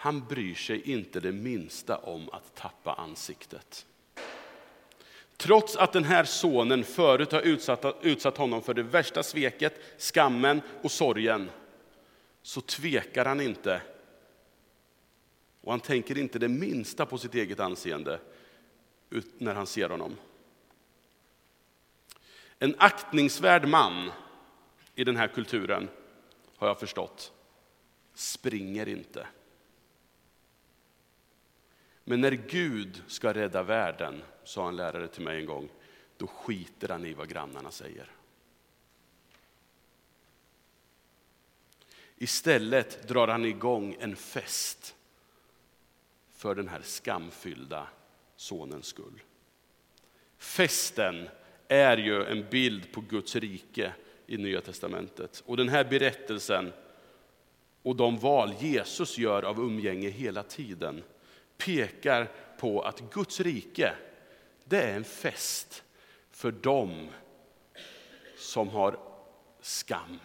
han 0.01 0.25
bryr 0.27 0.55
sig 0.55 0.91
inte 0.91 1.19
det 1.19 1.31
minsta 1.31 1.97
om 1.97 2.29
att 2.29 2.55
tappa 2.55 2.93
ansiktet. 2.93 3.85
Trots 5.37 5.75
att 5.75 5.93
den 5.93 6.03
här 6.03 6.23
sonen 6.23 6.83
förut 6.83 7.31
har 7.31 7.41
utsatt, 7.41 7.85
utsatt 8.01 8.37
honom 8.37 8.61
för 8.61 8.73
det 8.73 8.83
värsta 8.83 9.23
sveket, 9.23 9.73
skammen 9.97 10.61
och 10.81 10.91
sorgen, 10.91 11.49
så 12.41 12.61
tvekar 12.61 13.25
han 13.25 13.41
inte. 13.41 13.81
Och 15.61 15.71
han 15.71 15.79
tänker 15.79 16.17
inte 16.17 16.39
det 16.39 16.47
minsta 16.47 17.05
på 17.05 17.17
sitt 17.17 17.35
eget 17.35 17.59
anseende 17.59 18.19
när 19.37 19.55
han 19.55 19.67
ser 19.67 19.89
honom. 19.89 20.15
En 22.59 22.75
aktningsvärd 22.77 23.67
man 23.67 24.11
i 24.95 25.03
den 25.03 25.17
här 25.17 25.27
kulturen, 25.27 25.89
har 26.57 26.67
jag 26.67 26.79
förstått, 26.79 27.31
springer 28.13 28.87
inte. 28.89 29.27
Men 32.11 32.21
när 32.21 32.31
Gud 32.31 33.03
ska 33.07 33.33
rädda 33.33 33.63
världen, 33.63 34.21
sa 34.43 34.69
en 34.69 34.75
lärare 34.75 35.07
till 35.07 35.23
mig 35.23 35.39
en 35.39 35.45
gång, 35.45 35.69
då 36.17 36.27
skiter 36.27 36.89
han 36.89 37.05
i 37.05 37.13
vad 37.13 37.29
grannarna 37.29 37.71
säger. 37.71 38.11
Istället 42.17 43.07
drar 43.07 43.27
han 43.27 43.45
igång 43.45 43.97
en 43.99 44.15
fest 44.15 44.95
för 46.33 46.55
den 46.55 46.67
här 46.67 46.81
skamfyllda 46.81 47.87
sonens 48.35 48.85
skull. 48.85 49.21
Festen 50.37 51.29
är 51.67 51.97
ju 51.97 52.25
en 52.25 52.49
bild 52.49 52.91
på 52.91 53.01
Guds 53.01 53.35
rike 53.35 53.93
i 54.27 54.37
Nya 54.37 54.61
Testamentet. 54.61 55.43
Och 55.45 55.57
den 55.57 55.69
här 55.69 55.83
berättelsen 55.83 56.73
och 57.81 57.95
de 57.95 58.17
val 58.19 58.53
Jesus 58.59 59.17
gör 59.17 59.43
av 59.43 59.59
umgänge 59.59 60.09
hela 60.09 60.43
tiden 60.43 61.03
pekar 61.65 62.31
på 62.57 62.81
att 62.81 62.99
Guds 62.99 63.39
rike, 63.39 63.93
det 64.65 64.81
är 64.81 64.95
en 64.95 65.03
fest 65.03 65.83
för 66.31 66.51
dem 66.51 67.09
som 68.37 68.69
har 68.69 68.99
skam. 69.61 70.19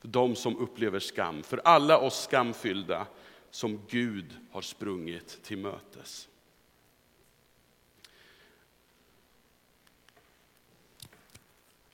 För 0.00 0.08
de 0.08 0.36
som 0.36 0.56
upplever 0.56 1.00
skam, 1.00 1.42
för 1.42 1.60
alla 1.64 1.98
oss 1.98 2.22
skamfyllda 2.22 3.06
som 3.50 3.86
Gud 3.88 4.36
har 4.50 4.62
sprungit 4.62 5.42
till 5.42 5.58
mötes. 5.58 6.28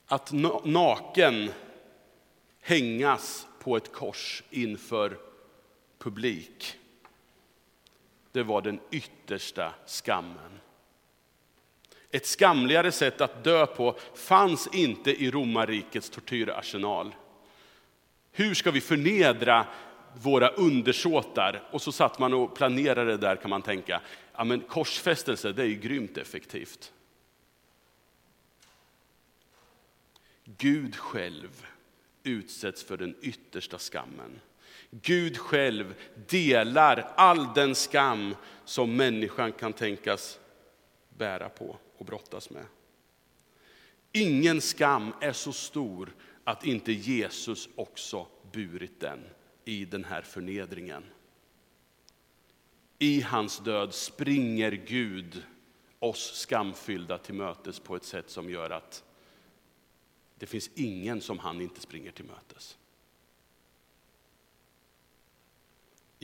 Att 0.07 0.33
naken 0.64 1.52
hängas 2.61 3.46
på 3.61 3.76
ett 3.76 3.92
kors 3.92 4.42
inför 4.50 5.18
publik 5.98 6.78
det 8.35 8.42
var 8.42 8.62
den 8.62 8.81
yttersta 8.90 9.75
skammen. 9.87 10.61
Ett 12.11 12.27
skamligare 12.27 12.92
sätt 12.92 13.20
att 13.20 13.44
dö 13.44 13.66
på 13.66 13.97
fanns 14.14 14.68
inte 14.73 15.23
i 15.23 15.31
romarrikets 15.31 16.11
tortyrarsenal. 16.11 17.14
Hur 18.33 18.55
ska 18.55 18.70
vi 18.70 18.81
förnedra 18.81 19.66
våra 20.14 20.49
undersåtar? 20.49 21.68
Och 21.70 21.83
så 21.83 21.92
satt 21.92 22.18
man 22.18 22.35
och 22.35 22.57
planerade 22.57 23.16
där 23.16 23.37
kan 23.37 23.51
man 23.51 23.62
tänka, 23.62 24.01
ja 24.37 24.44
men 24.44 24.61
korsfästelse 24.61 25.53
det 25.53 25.62
är 25.62 25.66
ju 25.66 25.75
grymt 25.75 26.18
effektivt. 26.18 26.92
Gud 30.44 30.97
själv 30.97 31.66
utsätts 32.23 32.85
för 32.85 32.97
den 32.97 33.16
yttersta 33.20 33.79
skammen. 33.79 34.40
Gud 35.02 35.38
själv 35.38 35.94
delar 36.28 37.12
all 37.16 37.54
den 37.54 37.74
skam 37.74 38.35
som 38.64 38.96
människan 38.96 39.52
kan 39.52 39.72
tänkas 39.72 40.40
bära 41.09 41.48
på 41.48 41.76
och 41.98 42.07
brottas 42.07 42.50
med. 42.50 42.66
Ingen 44.12 44.61
skam 44.61 45.12
är 45.20 45.33
så 45.33 45.52
stor 45.52 46.14
att 46.44 46.64
inte 46.64 46.92
Jesus 46.92 47.68
också 47.76 48.26
burit 48.52 49.00
den 49.00 49.24
i 49.64 49.85
den 49.85 50.04
här 50.04 50.22
förnedringen. 50.22 51.04
I 52.98 53.20
hans 53.20 53.59
död 53.59 53.94
springer 53.94 54.72
Gud 54.72 55.42
oss 55.98 56.33
skamfyllda 56.35 57.18
till 57.18 57.35
mötes 57.35 57.80
på 57.80 57.96
ett 57.96 58.04
sätt 58.04 58.30
som 58.30 58.50
gör 58.50 58.70
att 58.70 59.04
det 60.38 60.46
finns 60.46 60.70
ingen 60.74 61.20
som 61.20 61.38
han 61.38 61.61
inte 61.61 61.80
springer 61.80 62.11
till 62.11 62.24
mötes. 62.24 62.78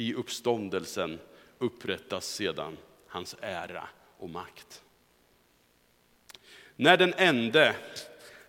I 0.01 0.15
uppståndelsen 0.15 1.19
upprättas 1.59 2.27
sedan 2.27 2.77
hans 3.07 3.37
ära 3.41 3.89
och 4.19 4.31
makt. 4.31 4.83
När 6.77 6.97
den 6.97 7.15
ende 7.17 7.77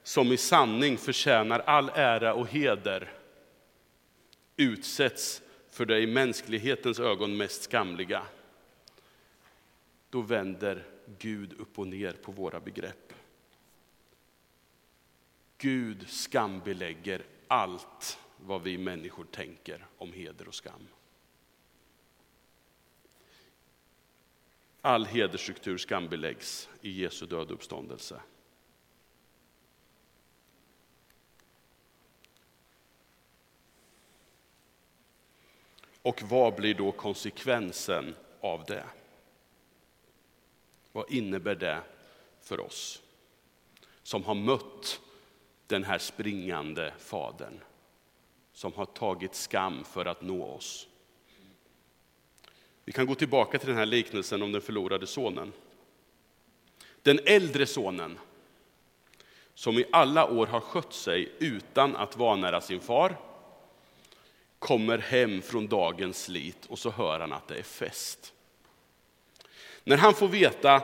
som 0.04 0.32
i 0.32 0.38
sanning 0.38 0.98
förtjänar 0.98 1.60
all 1.60 1.90
ära 1.90 2.34
och 2.34 2.48
heder 2.48 3.14
utsätts 4.58 5.42
för 5.70 5.86
det 5.86 6.00
i 6.00 6.08
mänsklighetens 6.08 7.00
ögon 7.00 7.38
mest 7.38 7.64
skamliga, 7.64 8.24
då 10.10 10.22
vänder 10.22 10.86
Gud 11.20 11.54
upp 11.60 11.80
och 11.80 11.88
ner 11.88 12.14
på 12.14 12.32
våra 12.32 12.60
begrepp. 12.60 13.14
Gud 15.58 16.10
skambelägger 16.10 17.24
allt 17.48 18.20
vad 18.38 18.64
vi 18.64 18.78
människor 18.78 19.26
tänker 19.32 19.86
om 19.98 20.14
heder 20.14 20.48
och 20.48 20.56
skam. 20.56 20.88
All 24.82 25.06
hedersstruktur 25.06 25.78
skambeläggs 25.78 26.70
i 26.82 26.92
Jesu 26.92 27.26
död 27.26 27.48
och 27.48 27.52
uppståndelse. 27.52 28.22
Och 36.02 36.22
vad 36.22 36.56
blir 36.56 36.74
då 36.74 36.92
konsekvensen 36.92 38.16
av 38.40 38.66
det? 38.66 38.86
Vad 40.92 41.12
innebär 41.12 41.56
det 41.56 41.82
för 42.40 42.60
oss 42.60 43.02
som 44.04 44.24
har 44.24 44.36
mött 44.36 45.02
den 45.68 45.84
här 45.84 45.98
springande 45.98 46.94
fadern 46.98 47.60
som 48.54 48.74
har 48.74 48.86
tagit 48.86 49.36
skam 49.36 49.84
för 49.84 50.06
att 50.06 50.22
nå 50.22 50.44
oss? 50.44 50.88
Vi 52.86 52.92
kan 52.92 53.06
gå 53.06 53.16
tillbaka 53.16 53.60
till 53.60 53.68
den 53.68 53.78
här 53.78 53.86
liknelsen 53.86 54.42
om 54.42 54.52
den 54.52 54.62
förlorade 54.62 55.08
sonen. 55.08 55.54
Den 57.02 57.20
äldre 57.26 57.66
sonen, 57.66 58.20
som 59.54 59.78
i 59.78 59.86
alla 59.92 60.26
år 60.32 60.48
har 60.48 60.60
skött 60.60 60.94
sig 60.94 61.32
utan 61.40 61.96
att 61.96 62.18
vanära 62.18 62.62
sin 62.62 62.80
far, 62.80 63.18
kommer 64.60 64.98
hem 64.98 65.42
från 65.42 65.68
dagens 65.68 66.24
slit 66.24 66.66
och 66.66 66.80
så 66.80 66.90
hör 66.90 67.20
han 67.20 67.34
att 67.34 67.48
det 67.48 67.58
är 67.58 67.64
fest. 67.64 68.34
När 69.84 69.98
han 69.98 70.14
får 70.14 70.28
veta 70.28 70.82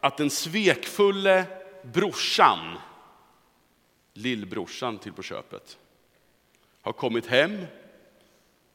att 0.00 0.16
den 0.16 0.30
svekfulle 0.30 1.44
brorsan, 1.82 2.78
lillbrorsan 4.12 4.98
till 4.98 5.12
på 5.12 5.22
köpet, 5.22 5.78
har 6.82 6.92
kommit 6.92 7.26
hem 7.26 7.66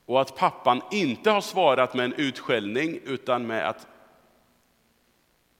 och 0.09 0.21
att 0.21 0.35
pappan 0.35 0.81
inte 0.91 1.31
har 1.31 1.41
svarat 1.41 1.93
med 1.93 2.05
en 2.05 2.13
utskällning 2.13 2.99
utan 3.05 3.47
med 3.47 3.69
att 3.69 3.87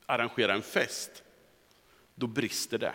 arrangera 0.06 0.54
en 0.54 0.62
fest, 0.62 1.24
då 2.16 2.28
brister 2.28 2.78
det. 2.78 2.94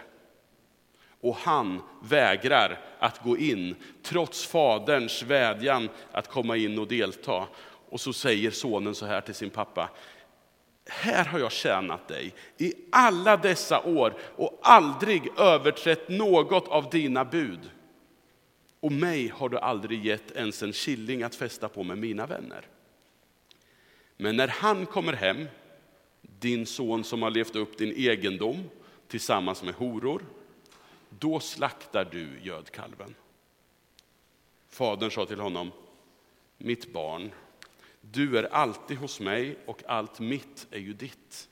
Och 1.20 1.36
han 1.36 1.82
vägrar 2.02 2.80
att 2.98 3.22
gå 3.22 3.38
in, 3.38 3.74
trots 4.02 4.46
faderns 4.46 5.22
vädjan 5.22 5.88
att 6.12 6.28
komma 6.28 6.56
in 6.56 6.78
och 6.78 6.88
delta. 6.88 7.46
Och 7.88 8.00
så 8.00 8.12
säger 8.12 8.50
sonen 8.50 8.94
så 8.94 9.06
här 9.06 9.20
till 9.20 9.34
sin 9.34 9.50
pappa, 9.50 9.90
här 10.86 11.24
har 11.24 11.38
jag 11.38 11.52
tjänat 11.52 12.08
dig 12.08 12.34
i 12.58 12.74
alla 12.92 13.36
dessa 13.36 13.80
år 13.80 14.14
och 14.36 14.60
aldrig 14.62 15.38
överträtt 15.38 16.08
något 16.08 16.68
av 16.68 16.90
dina 16.90 17.24
bud. 17.24 17.70
Och 18.85 18.92
mig 18.92 19.29
har 19.29 19.49
du 19.49 19.59
aldrig 19.59 20.07
gett 20.07 20.31
ens 20.31 20.62
en 20.62 20.73
killing 20.73 21.23
att 21.23 21.35
fästa 21.35 21.68
på 21.68 21.83
med 21.83 21.99
mina 21.99 22.27
vänner. 22.27 22.66
Men 24.16 24.37
när 24.37 24.49
han 24.49 24.87
kommer 24.87 25.12
hem, 25.12 25.47
din 26.20 26.66
son 26.66 27.05
som 27.05 27.23
har 27.23 27.31
levt 27.31 27.57
upp 27.57 27.79
din 27.79 27.92
egendom 27.97 28.70
tillsammans 29.09 29.62
med 29.62 29.75
horor, 29.75 30.23
då 31.09 31.40
slaktar 31.40 32.09
du 32.12 32.40
gödkalven. 32.42 33.14
Fadern 34.68 35.11
sa 35.11 35.27
till 35.27 35.40
honom, 35.40 35.70
mitt 36.59 36.92
barn, 36.92 37.31
du 38.01 38.38
är 38.38 38.55
alltid 38.55 38.97
hos 38.97 39.20
mig 39.20 39.57
och 39.66 39.83
allt 39.87 40.20
mitt 40.20 40.66
är 40.70 40.79
ju 40.79 40.92
ditt. 40.92 41.49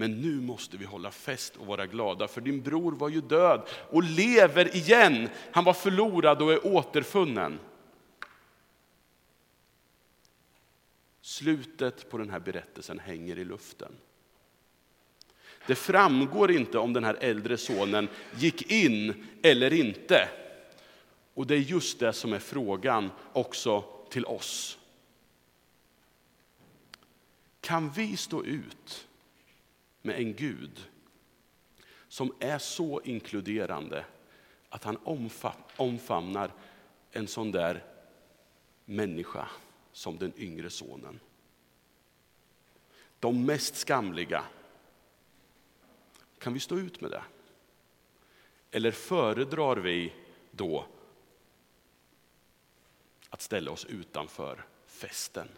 Men 0.00 0.20
nu 0.20 0.40
måste 0.40 0.76
vi 0.76 0.84
hålla 0.84 1.10
fest 1.10 1.56
och 1.56 1.66
vara 1.66 1.86
glada, 1.86 2.28
för 2.28 2.40
din 2.40 2.62
bror 2.62 2.92
var 2.92 3.08
ju 3.08 3.20
död 3.20 3.68
och 3.90 4.02
lever 4.02 4.76
igen. 4.76 5.28
Han 5.52 5.64
var 5.64 5.72
förlorad 5.72 6.42
och 6.42 6.52
är 6.52 6.66
återfunnen. 6.66 7.58
Slutet 11.20 12.10
på 12.10 12.18
den 12.18 12.30
här 12.30 12.40
berättelsen 12.40 12.98
hänger 12.98 13.38
i 13.38 13.44
luften. 13.44 13.92
Det 15.66 15.74
framgår 15.74 16.50
inte 16.50 16.78
om 16.78 16.92
den 16.92 17.04
här 17.04 17.18
äldre 17.20 17.56
sonen 17.56 18.08
gick 18.38 18.70
in 18.70 19.26
eller 19.42 19.72
inte. 19.72 20.28
Och 21.34 21.46
det 21.46 21.54
är 21.54 21.58
just 21.58 21.98
det 21.98 22.12
som 22.12 22.32
är 22.32 22.38
frågan 22.38 23.10
också 23.32 23.84
till 24.10 24.24
oss. 24.24 24.78
Kan 27.60 27.90
vi 27.90 28.16
stå 28.16 28.44
ut 28.44 29.06
med 30.02 30.18
en 30.18 30.34
Gud 30.34 30.88
som 32.08 32.34
är 32.40 32.58
så 32.58 33.00
inkluderande 33.02 34.04
att 34.68 34.84
han 34.84 34.98
omfamnar 35.76 36.52
en 37.10 37.26
sån 37.26 37.52
där 37.52 37.84
människa 38.84 39.48
som 39.92 40.18
den 40.18 40.32
yngre 40.36 40.70
sonen? 40.70 41.20
De 43.18 43.46
mest 43.46 43.76
skamliga. 43.76 44.44
Kan 46.38 46.52
vi 46.52 46.60
stå 46.60 46.78
ut 46.78 47.00
med 47.00 47.10
det? 47.10 47.22
Eller 48.70 48.90
föredrar 48.90 49.76
vi 49.76 50.12
då 50.50 50.86
att 53.30 53.42
ställa 53.42 53.70
oss 53.70 53.84
utanför 53.84 54.64
festen? 54.86 55.48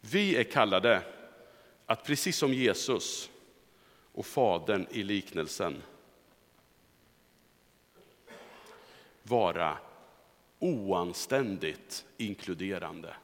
Vi 0.00 0.36
är 0.36 0.44
kallade 0.44 1.02
att 1.92 2.04
precis 2.04 2.36
som 2.36 2.54
Jesus 2.54 3.30
och 4.12 4.26
Fadern 4.26 4.86
i 4.90 5.02
liknelsen 5.02 5.82
vara 9.22 9.78
oanständigt 10.58 12.06
inkluderande. 12.16 13.16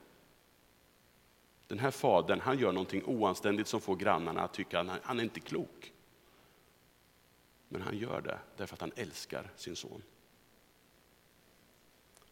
Den 1.66 1.78
här 1.78 1.90
fadern 1.90 2.40
han 2.40 2.58
gör 2.58 2.72
någonting 2.72 3.04
oanständigt 3.04 3.68
som 3.68 3.80
får 3.80 3.96
grannarna 3.96 4.42
att 4.42 4.54
tycka 4.54 4.80
att 4.80 5.00
han 5.02 5.20
är 5.20 5.24
inte 5.24 5.40
klok. 5.40 5.92
Men 7.68 7.82
han 7.82 7.98
gör 7.98 8.20
det 8.20 8.38
därför 8.56 8.74
att 8.74 8.80
han 8.80 8.92
älskar 8.96 9.50
sin 9.56 9.76
son. 9.76 10.02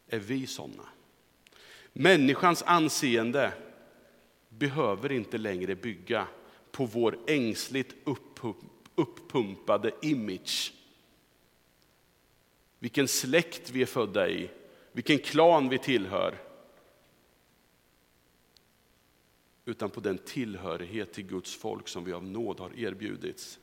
Är 0.09 0.19
vi 0.19 0.47
sådana? 0.47 0.89
Människans 1.93 2.63
anseende 2.63 3.53
behöver 4.59 5.13
inte 5.13 5.39
längre 5.39 5.75
bygga 5.75 6.27
på 6.71 6.87
vår 6.87 7.19
ängsligt 7.27 7.95
uppumpade 8.95 9.93
image. 10.03 10.73
Vilken 12.79 13.09
släkt 13.09 13.71
vi 13.71 13.83
är 13.83 13.87
födda 13.87 14.29
i, 14.29 14.51
vilken 14.93 15.19
klan 15.19 15.69
vi 15.69 15.79
tillhör. 15.79 16.39
Utan 19.65 19.91
på 19.91 20.01
den 20.01 20.19
tillhörighet 20.19 21.13
till 21.13 21.27
Guds 21.27 21.55
folk 21.55 21.89
som 21.89 22.05
vi 22.05 22.13
av 22.13 22.25
nåd 22.25 22.61
har 22.61 22.79
erbjudits. 22.79 23.59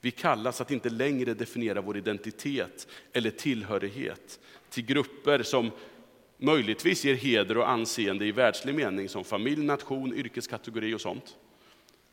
Vi 0.00 0.10
kallas 0.10 0.60
att 0.60 0.70
inte 0.70 0.90
längre 0.90 1.34
definiera 1.34 1.80
vår 1.80 1.96
identitet 1.96 2.88
eller 3.12 3.30
tillhörighet 3.30 4.40
till 4.70 4.86
grupper 4.86 5.42
som 5.42 5.70
möjligtvis 6.38 7.04
ger 7.04 7.14
heder 7.14 7.58
och 7.58 7.70
anseende 7.70 8.26
i 8.26 8.32
världslig 8.32 8.74
mening 8.74 9.08
som 9.08 9.24
familj, 9.24 9.64
nation, 9.64 10.14
yrkeskategori 10.14 10.94
och 10.94 11.00
sånt. 11.00 11.36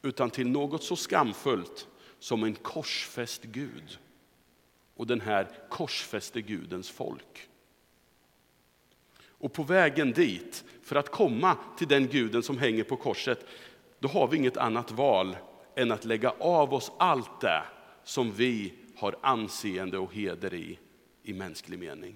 Utan 0.02 0.30
till 0.30 0.48
något 0.48 0.84
så 0.84 0.96
skamfullt 0.96 1.88
som 2.20 2.44
en 2.44 2.56
korsfäst 2.56 3.44
Gud 3.44 4.00
och 4.96 5.08
den 5.08 5.22
här 5.22 5.48
korsfäste 5.70 6.42
Gudens 6.42 6.90
folk. 6.90 7.50
Och 9.28 9.54
på 9.54 9.64
vägen 9.64 10.12
dit, 10.12 10.64
för 10.84 10.96
att 10.96 11.12
komma 11.12 11.58
till 11.78 11.88
den 11.88 12.08
guden 12.08 12.44
som 12.44 12.58
hänger 12.58 12.84
på 12.84 12.96
korset, 12.96 13.46
då 14.00 14.08
har 14.08 14.28
vi 14.28 14.38
inget 14.38 14.58
annat 14.58 14.92
val 14.92 15.38
än 15.76 15.92
att 15.92 16.06
lägga 16.06 16.30
av 16.30 16.74
oss 16.74 16.92
allt 16.98 17.42
det 17.42 17.64
som 18.04 18.32
vi 18.32 18.74
har 18.96 19.16
anseende 19.22 19.98
och 19.98 20.14
heder 20.14 20.54
i, 20.54 20.80
i 21.24 21.34
mänsklig 21.34 21.80
mening. 21.80 22.16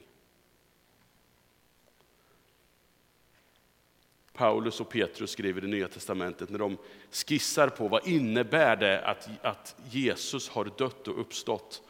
Paulus 4.36 4.80
och 4.80 4.90
Petrus 4.90 5.32
skriver 5.32 5.64
i 5.64 5.68
Nya 5.68 5.88
Testamentet 5.88 6.50
när 6.50 6.60
de 6.60 6.78
skissar 7.12 7.70
på 7.70 7.88
vad 7.88 8.08
innebär 8.08 8.76
det 8.76 9.02
att, 9.06 9.30
att 9.42 9.76
Jesus 9.90 10.50
har 10.50 10.72
dött 10.78 11.08
och 11.08 11.20
uppstått. 11.20 11.82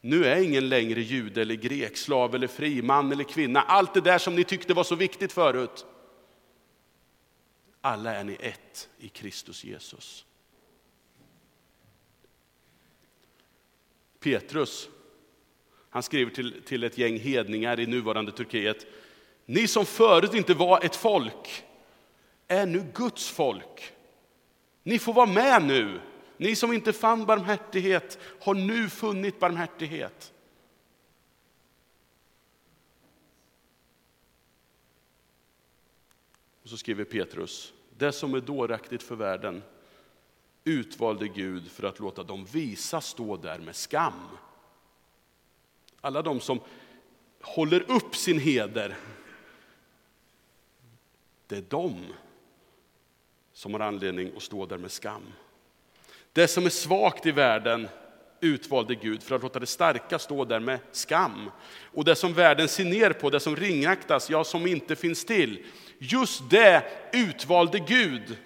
Nu 0.00 0.24
är 0.24 0.42
ingen 0.42 0.68
längre 0.68 1.00
jude 1.00 1.42
eller 1.42 1.54
grek, 1.54 1.96
slav 1.96 2.34
eller 2.34 2.46
fri, 2.46 2.82
man 2.82 3.12
eller 3.12 3.24
kvinna. 3.24 3.60
Allt 3.62 3.94
det 3.94 4.00
där 4.00 4.18
som 4.18 4.34
ni 4.34 4.44
tyckte 4.44 4.74
var 4.74 4.84
så 4.84 4.94
viktigt 4.94 5.32
förut. 5.32 5.86
Alla 7.80 8.14
är 8.14 8.24
ni 8.24 8.36
ett 8.40 8.88
i 8.98 9.08
Kristus 9.08 9.64
Jesus. 9.64 10.24
Petrus, 14.20 14.88
han 15.90 16.02
skriver 16.02 16.30
till, 16.30 16.62
till 16.62 16.84
ett 16.84 16.98
gäng 16.98 17.18
hedningar 17.18 17.80
i 17.80 17.86
nuvarande 17.86 18.32
Turkiet. 18.32 18.86
Ni 19.46 19.68
som 19.68 19.86
förut 19.86 20.34
inte 20.34 20.54
var 20.54 20.84
ett 20.84 20.96
folk 20.96 21.64
är 22.48 22.66
nu 22.66 22.86
Guds 22.94 23.30
folk. 23.30 23.92
Ni 24.82 24.98
får 24.98 25.12
vara 25.12 25.26
med 25.26 25.62
nu. 25.62 26.00
Ni 26.36 26.56
som 26.56 26.72
inte 26.72 26.92
fann 26.92 27.26
barmhärtighet 27.26 28.18
har 28.40 28.54
nu 28.54 28.88
funnit 28.88 29.40
barmhärtighet. 29.40 30.32
Och 36.62 36.68
så 36.68 36.76
skriver 36.76 37.04
Petrus, 37.04 37.72
det 37.98 38.12
som 38.12 38.34
är 38.34 38.40
dåraktigt 38.40 39.02
för 39.02 39.14
världen 39.14 39.62
utvalde 40.64 41.28
Gud 41.28 41.70
för 41.70 41.86
att 41.86 41.98
låta 41.98 42.22
dem 42.22 42.44
visa 42.44 43.00
stå 43.00 43.36
där 43.36 43.58
med 43.58 43.76
skam. 43.76 44.28
Alla 46.00 46.22
de 46.22 46.40
som 46.40 46.60
håller 47.40 47.90
upp 47.90 48.16
sin 48.16 48.38
heder 48.38 48.96
det 51.46 51.56
är 51.56 51.64
de 51.68 52.04
som 53.52 53.72
har 53.72 53.80
anledning 53.80 54.32
att 54.36 54.42
stå 54.42 54.66
där 54.66 54.78
med 54.78 54.90
skam. 54.90 55.22
Det 56.32 56.48
som 56.48 56.66
är 56.66 56.70
svagt 56.70 57.26
i 57.26 57.30
världen 57.30 57.88
utvalde 58.40 58.94
Gud 58.94 59.22
för 59.22 59.36
att 59.36 59.42
låta 59.42 59.58
det 59.58 59.66
starka 59.66 60.18
stå 60.18 60.44
där 60.44 60.60
med 60.60 60.78
skam. 60.92 61.50
Och 61.92 62.04
det 62.04 62.14
som 62.14 62.32
världen 62.32 62.68
ser 62.68 62.84
ner 62.84 63.10
på, 63.12 63.30
det 63.30 63.40
som 63.40 63.56
ringaktas, 63.56 64.30
ja 64.30 64.44
som 64.44 64.66
inte 64.66 64.96
finns 64.96 65.24
till, 65.24 65.64
just 65.98 66.50
det 66.50 66.82
utvalde 67.12 67.78
Gud 67.78 68.36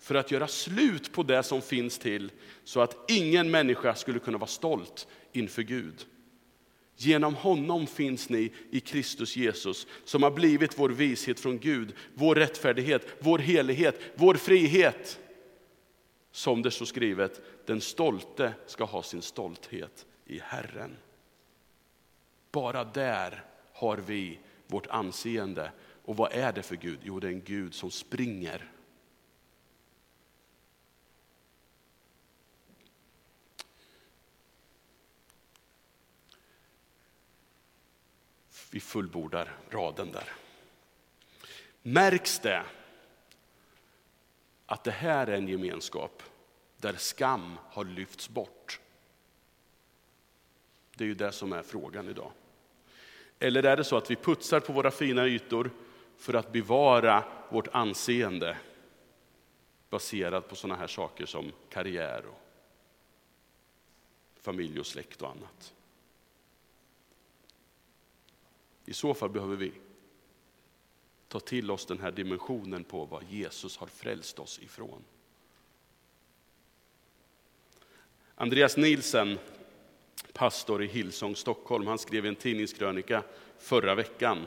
för 0.00 0.14
att 0.14 0.30
göra 0.30 0.48
slut 0.48 1.12
på 1.12 1.22
det 1.22 1.42
som 1.42 1.62
finns 1.62 1.98
till, 1.98 2.32
så 2.64 2.80
att 2.80 3.10
ingen 3.10 3.50
människa 3.50 3.94
skulle 3.94 4.18
kunna 4.18 4.38
vara 4.38 4.48
stolt 4.48 5.08
inför 5.32 5.62
Gud. 5.62 6.06
Genom 7.02 7.34
honom 7.34 7.86
finns 7.86 8.28
ni 8.28 8.52
i 8.70 8.80
Kristus 8.80 9.36
Jesus 9.36 9.86
som 10.04 10.22
har 10.22 10.30
blivit 10.30 10.78
vår 10.78 10.88
vishet 10.88 11.40
från 11.40 11.58
Gud, 11.58 11.94
vår 12.14 12.34
rättfärdighet, 12.34 13.06
vår 13.18 13.38
helighet, 13.38 14.00
vår 14.14 14.34
frihet. 14.34 15.20
Som 16.32 16.62
det 16.62 16.70
står 16.70 16.86
skrivet, 16.86 17.40
den 17.66 17.80
stolte 17.80 18.54
ska 18.66 18.84
ha 18.84 19.02
sin 19.02 19.22
stolthet 19.22 20.06
i 20.26 20.40
Herren. 20.44 20.96
Bara 22.52 22.84
där 22.84 23.44
har 23.72 23.96
vi 23.96 24.38
vårt 24.66 24.86
anseende. 24.86 25.72
Och 26.04 26.16
vad 26.16 26.32
är 26.32 26.52
det 26.52 26.62
för 26.62 26.76
Gud? 26.76 26.98
Jo, 27.02 27.20
det 27.20 27.26
är 27.26 27.32
en 27.32 27.44
Gud 27.44 27.74
som 27.74 27.90
springer 27.90 28.70
vi 38.70 38.80
fullbordar 38.80 39.56
raden 39.70 40.12
där. 40.12 40.32
Märks 41.82 42.38
det 42.38 42.64
att 44.66 44.84
det 44.84 44.90
här 44.90 45.26
är 45.26 45.32
en 45.32 45.48
gemenskap 45.48 46.22
där 46.76 46.94
skam 46.94 47.58
har 47.70 47.84
lyfts 47.84 48.28
bort? 48.28 48.80
Det 50.96 51.04
är 51.04 51.08
ju 51.08 51.14
det 51.14 51.32
som 51.32 51.52
är 51.52 51.62
frågan 51.62 52.08
idag. 52.08 52.32
Eller 53.38 53.62
är 53.62 53.76
det 53.76 53.84
så 53.84 53.96
att 53.96 54.10
vi 54.10 54.16
putsar 54.16 54.60
på 54.60 54.72
våra 54.72 54.90
fina 54.90 55.26
ytor 55.26 55.70
för 56.16 56.34
att 56.34 56.52
bevara 56.52 57.24
vårt 57.48 57.68
anseende 57.72 58.56
baserat 59.90 60.48
på 60.48 60.56
sådana 60.56 60.80
här 60.80 60.86
saker 60.86 61.26
som 61.26 61.52
karriär, 61.70 62.24
och 62.26 62.40
familj 64.40 64.80
och 64.80 64.86
släkt 64.86 65.22
och 65.22 65.30
annat? 65.30 65.74
I 68.90 68.94
så 68.94 69.14
fall 69.14 69.30
behöver 69.30 69.56
vi 69.56 69.72
ta 71.28 71.40
till 71.40 71.70
oss 71.70 71.86
den 71.86 72.00
här 72.00 72.10
dimensionen 72.10 72.84
på 72.84 73.04
vad 73.04 73.24
Jesus 73.24 73.76
har 73.76 73.86
frälst 73.86 74.38
oss 74.38 74.58
ifrån. 74.58 75.04
Andreas 78.34 78.76
Nielsen, 78.76 79.38
pastor 80.32 80.82
i 80.82 80.86
Hillsong 80.86 81.36
Stockholm, 81.36 81.86
han 81.86 81.98
skrev 81.98 82.26
en 82.26 82.36
tidningskrönika 82.36 83.22
förra 83.58 83.94
veckan 83.94 84.46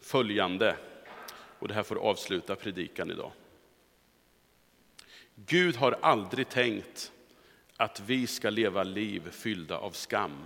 följande, 0.00 0.76
och 1.58 1.68
det 1.68 1.74
här 1.74 1.82
får 1.82 1.96
avsluta 1.96 2.56
predikan 2.56 3.10
idag. 3.10 3.32
Gud 5.34 5.76
har 5.76 5.98
aldrig 6.02 6.48
tänkt 6.48 7.12
att 7.76 8.00
vi 8.00 8.26
ska 8.26 8.50
leva 8.50 8.82
liv 8.82 9.30
fyllda 9.30 9.78
av 9.78 9.90
skam. 9.90 10.44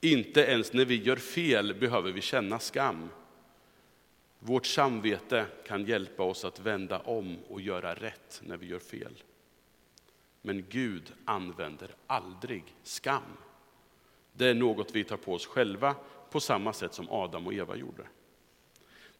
Inte 0.00 0.40
ens 0.40 0.72
när 0.72 0.84
vi 0.84 1.02
gör 1.02 1.16
fel 1.16 1.74
behöver 1.74 2.12
vi 2.12 2.20
känna 2.20 2.58
skam. 2.58 3.08
Vårt 4.38 4.66
samvete 4.66 5.46
kan 5.66 5.84
hjälpa 5.84 6.22
oss 6.22 6.44
att 6.44 6.60
vända 6.60 6.98
om 6.98 7.38
och 7.48 7.60
göra 7.60 7.94
rätt 7.94 8.42
när 8.44 8.56
vi 8.56 8.66
gör 8.66 8.78
fel. 8.78 9.22
Men 10.42 10.64
Gud 10.68 11.12
använder 11.24 11.94
aldrig 12.06 12.64
skam. 12.82 13.22
Det 14.32 14.46
är 14.46 14.54
något 14.54 14.94
vi 14.94 15.04
tar 15.04 15.16
på 15.16 15.32
oss 15.32 15.46
själva 15.46 15.94
på 16.30 16.40
samma 16.40 16.72
sätt 16.72 16.94
som 16.94 17.10
Adam 17.10 17.46
och 17.46 17.54
Eva 17.54 17.76
gjorde. 17.76 18.02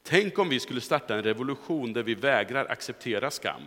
Tänk 0.03 0.39
om 0.39 0.49
vi 0.49 0.61
skulle 0.61 0.81
starta 0.81 1.15
en 1.15 1.23
revolution 1.23 1.93
där 1.93 2.03
vi 2.03 2.15
vägrar 2.15 2.67
acceptera 2.67 3.31
skam. 3.31 3.63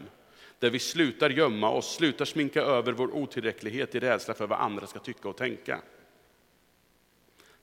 Där 0.59 0.69
vi 0.69 0.79
slutar 0.79 1.29
gömma 1.29 1.69
oss, 1.69 1.95
slutar 1.95 2.25
sminka 2.25 2.61
över 2.61 2.91
vår 2.91 3.15
otillräcklighet 3.15 3.95
i 3.95 3.99
rädsla 3.99 4.33
för 4.33 4.47
vad 4.47 4.59
andra 4.59 4.87
ska 4.87 4.99
tycka 4.99 5.29
och 5.29 5.37
tänka. 5.37 5.81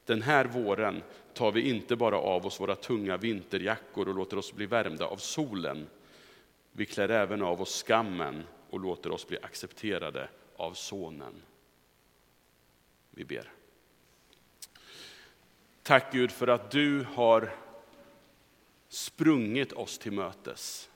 Den 0.06 0.22
här 0.22 0.44
våren 0.44 1.02
tar 1.34 1.52
vi 1.52 1.68
inte 1.70 1.96
bara 1.96 2.18
av 2.18 2.46
oss 2.46 2.60
våra 2.60 2.76
tunga 2.76 3.16
vinterjackor 3.16 4.08
och 4.08 4.14
låter 4.14 4.38
oss 4.38 4.52
bli 4.52 4.66
värmda 4.66 5.06
av 5.06 5.16
solen. 5.16 5.86
Vi 6.72 6.86
klär 6.86 7.08
även 7.08 7.42
av 7.42 7.62
oss 7.62 7.82
skammen 7.82 8.44
och 8.70 8.80
låter 8.80 9.10
oss 9.10 9.28
bli 9.28 9.38
accepterade 9.42 10.28
av 10.56 10.74
Sonen. 10.74 11.42
Vi 13.10 13.24
ber. 13.24 13.52
Tack 15.82 16.12
Gud 16.12 16.30
för 16.30 16.48
att 16.48 16.70
du 16.70 17.06
har 17.14 17.54
sprungit 18.88 19.72
oss 19.72 19.98
till 19.98 20.12
mötes. 20.12 20.90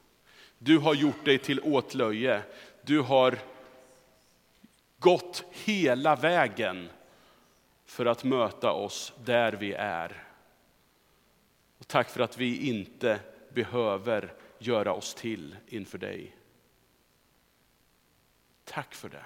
Du 0.59 0.79
har 0.79 0.95
gjort 0.95 1.25
dig 1.25 1.39
till 1.39 1.61
åtlöje. 1.61 2.43
Du 2.83 3.01
har 3.01 3.39
gått 4.99 5.45
hela 5.51 6.17
vägen 6.17 6.89
för 7.91 8.07
att 8.07 8.25
möta 8.25 8.73
oss 8.73 9.13
där 9.25 9.53
vi 9.53 9.73
är. 9.73 10.25
Och 11.79 11.89
tack 11.89 12.11
för 12.11 12.21
att 12.21 12.39
vi 12.39 12.69
inte 12.69 13.21
behöver 13.55 14.35
göra 14.59 14.95
oss 14.95 15.15
till 15.15 15.57
inför 15.67 15.99
dig. 15.99 16.37
Tack 18.65 18.95
för 18.95 19.09
det. 19.09 19.25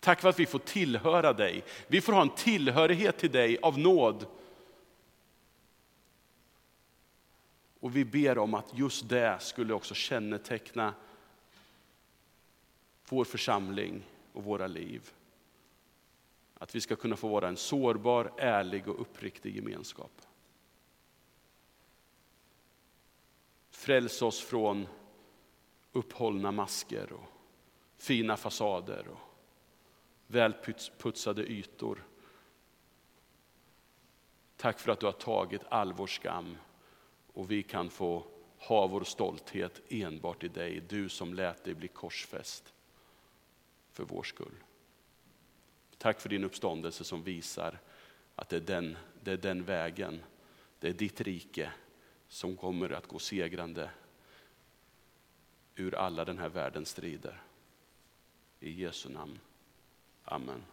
Tack 0.00 0.20
för 0.20 0.28
att 0.28 0.38
vi 0.38 0.46
får 0.46 0.58
tillhöra 0.58 1.32
dig. 1.32 1.64
Vi 1.86 2.00
får 2.00 2.12
ha 2.12 2.22
en 2.22 2.34
tillhörighet 2.34 3.18
till 3.18 3.32
dig 3.32 3.58
av 3.62 3.78
nåd. 3.78 4.26
Och 7.80 7.96
vi 7.96 8.04
ber 8.04 8.38
om 8.38 8.54
att 8.54 8.78
just 8.78 9.08
det 9.08 9.38
skulle 9.40 9.74
också 9.74 9.94
känneteckna 9.94 10.94
vår 13.08 13.24
församling 13.24 14.02
och 14.32 14.44
våra 14.44 14.66
liv. 14.66 15.12
Att 16.58 16.74
vi 16.74 16.80
ska 16.80 16.96
kunna 16.96 17.16
få 17.16 17.28
vara 17.28 17.48
en 17.48 17.56
sårbar, 17.56 18.32
ärlig 18.38 18.88
och 18.88 19.00
uppriktig 19.00 19.56
gemenskap. 19.56 20.12
Fräls 23.70 24.22
oss 24.22 24.40
från 24.40 24.86
upphållna 25.92 26.52
masker 26.52 27.12
och 27.12 27.28
fina 27.96 28.36
fasader 28.36 29.08
och 29.08 29.18
välputsade 30.26 31.42
ytor. 31.42 32.04
Tack 34.56 34.80
för 34.80 34.92
att 34.92 35.00
du 35.00 35.06
har 35.06 35.12
tagit 35.12 35.62
all 35.68 35.92
vår 35.92 36.06
skam 36.06 36.56
och 37.32 37.50
vi 37.50 37.62
kan 37.62 37.90
få 37.90 38.26
ha 38.58 38.86
vår 38.86 39.04
stolthet 39.04 39.80
enbart 39.88 40.44
i 40.44 40.48
dig, 40.48 40.82
du 40.88 41.08
som 41.08 41.34
lät 41.34 41.64
dig 41.64 41.74
bli 41.74 41.88
korsfäst 41.88 42.74
för 43.92 44.04
vår 44.04 44.22
skull. 44.22 44.54
Tack 45.98 46.20
för 46.20 46.28
din 46.28 46.44
uppståndelse 46.44 47.04
som 47.04 47.22
visar 47.22 47.78
att 48.34 48.48
det 48.48 48.56
är, 48.56 48.60
den, 48.60 48.96
det 49.22 49.32
är 49.32 49.36
den 49.36 49.64
vägen, 49.64 50.22
det 50.80 50.88
är 50.88 50.92
ditt 50.92 51.20
rike 51.20 51.72
som 52.28 52.56
kommer 52.56 52.92
att 52.92 53.06
gå 53.06 53.18
segrande 53.18 53.90
ur 55.74 55.94
alla 55.94 56.24
den 56.24 56.38
här 56.38 56.48
världens 56.48 56.88
strider. 56.88 57.42
I 58.60 58.82
Jesu 58.82 59.08
namn. 59.08 59.38
Amen. 60.24 60.64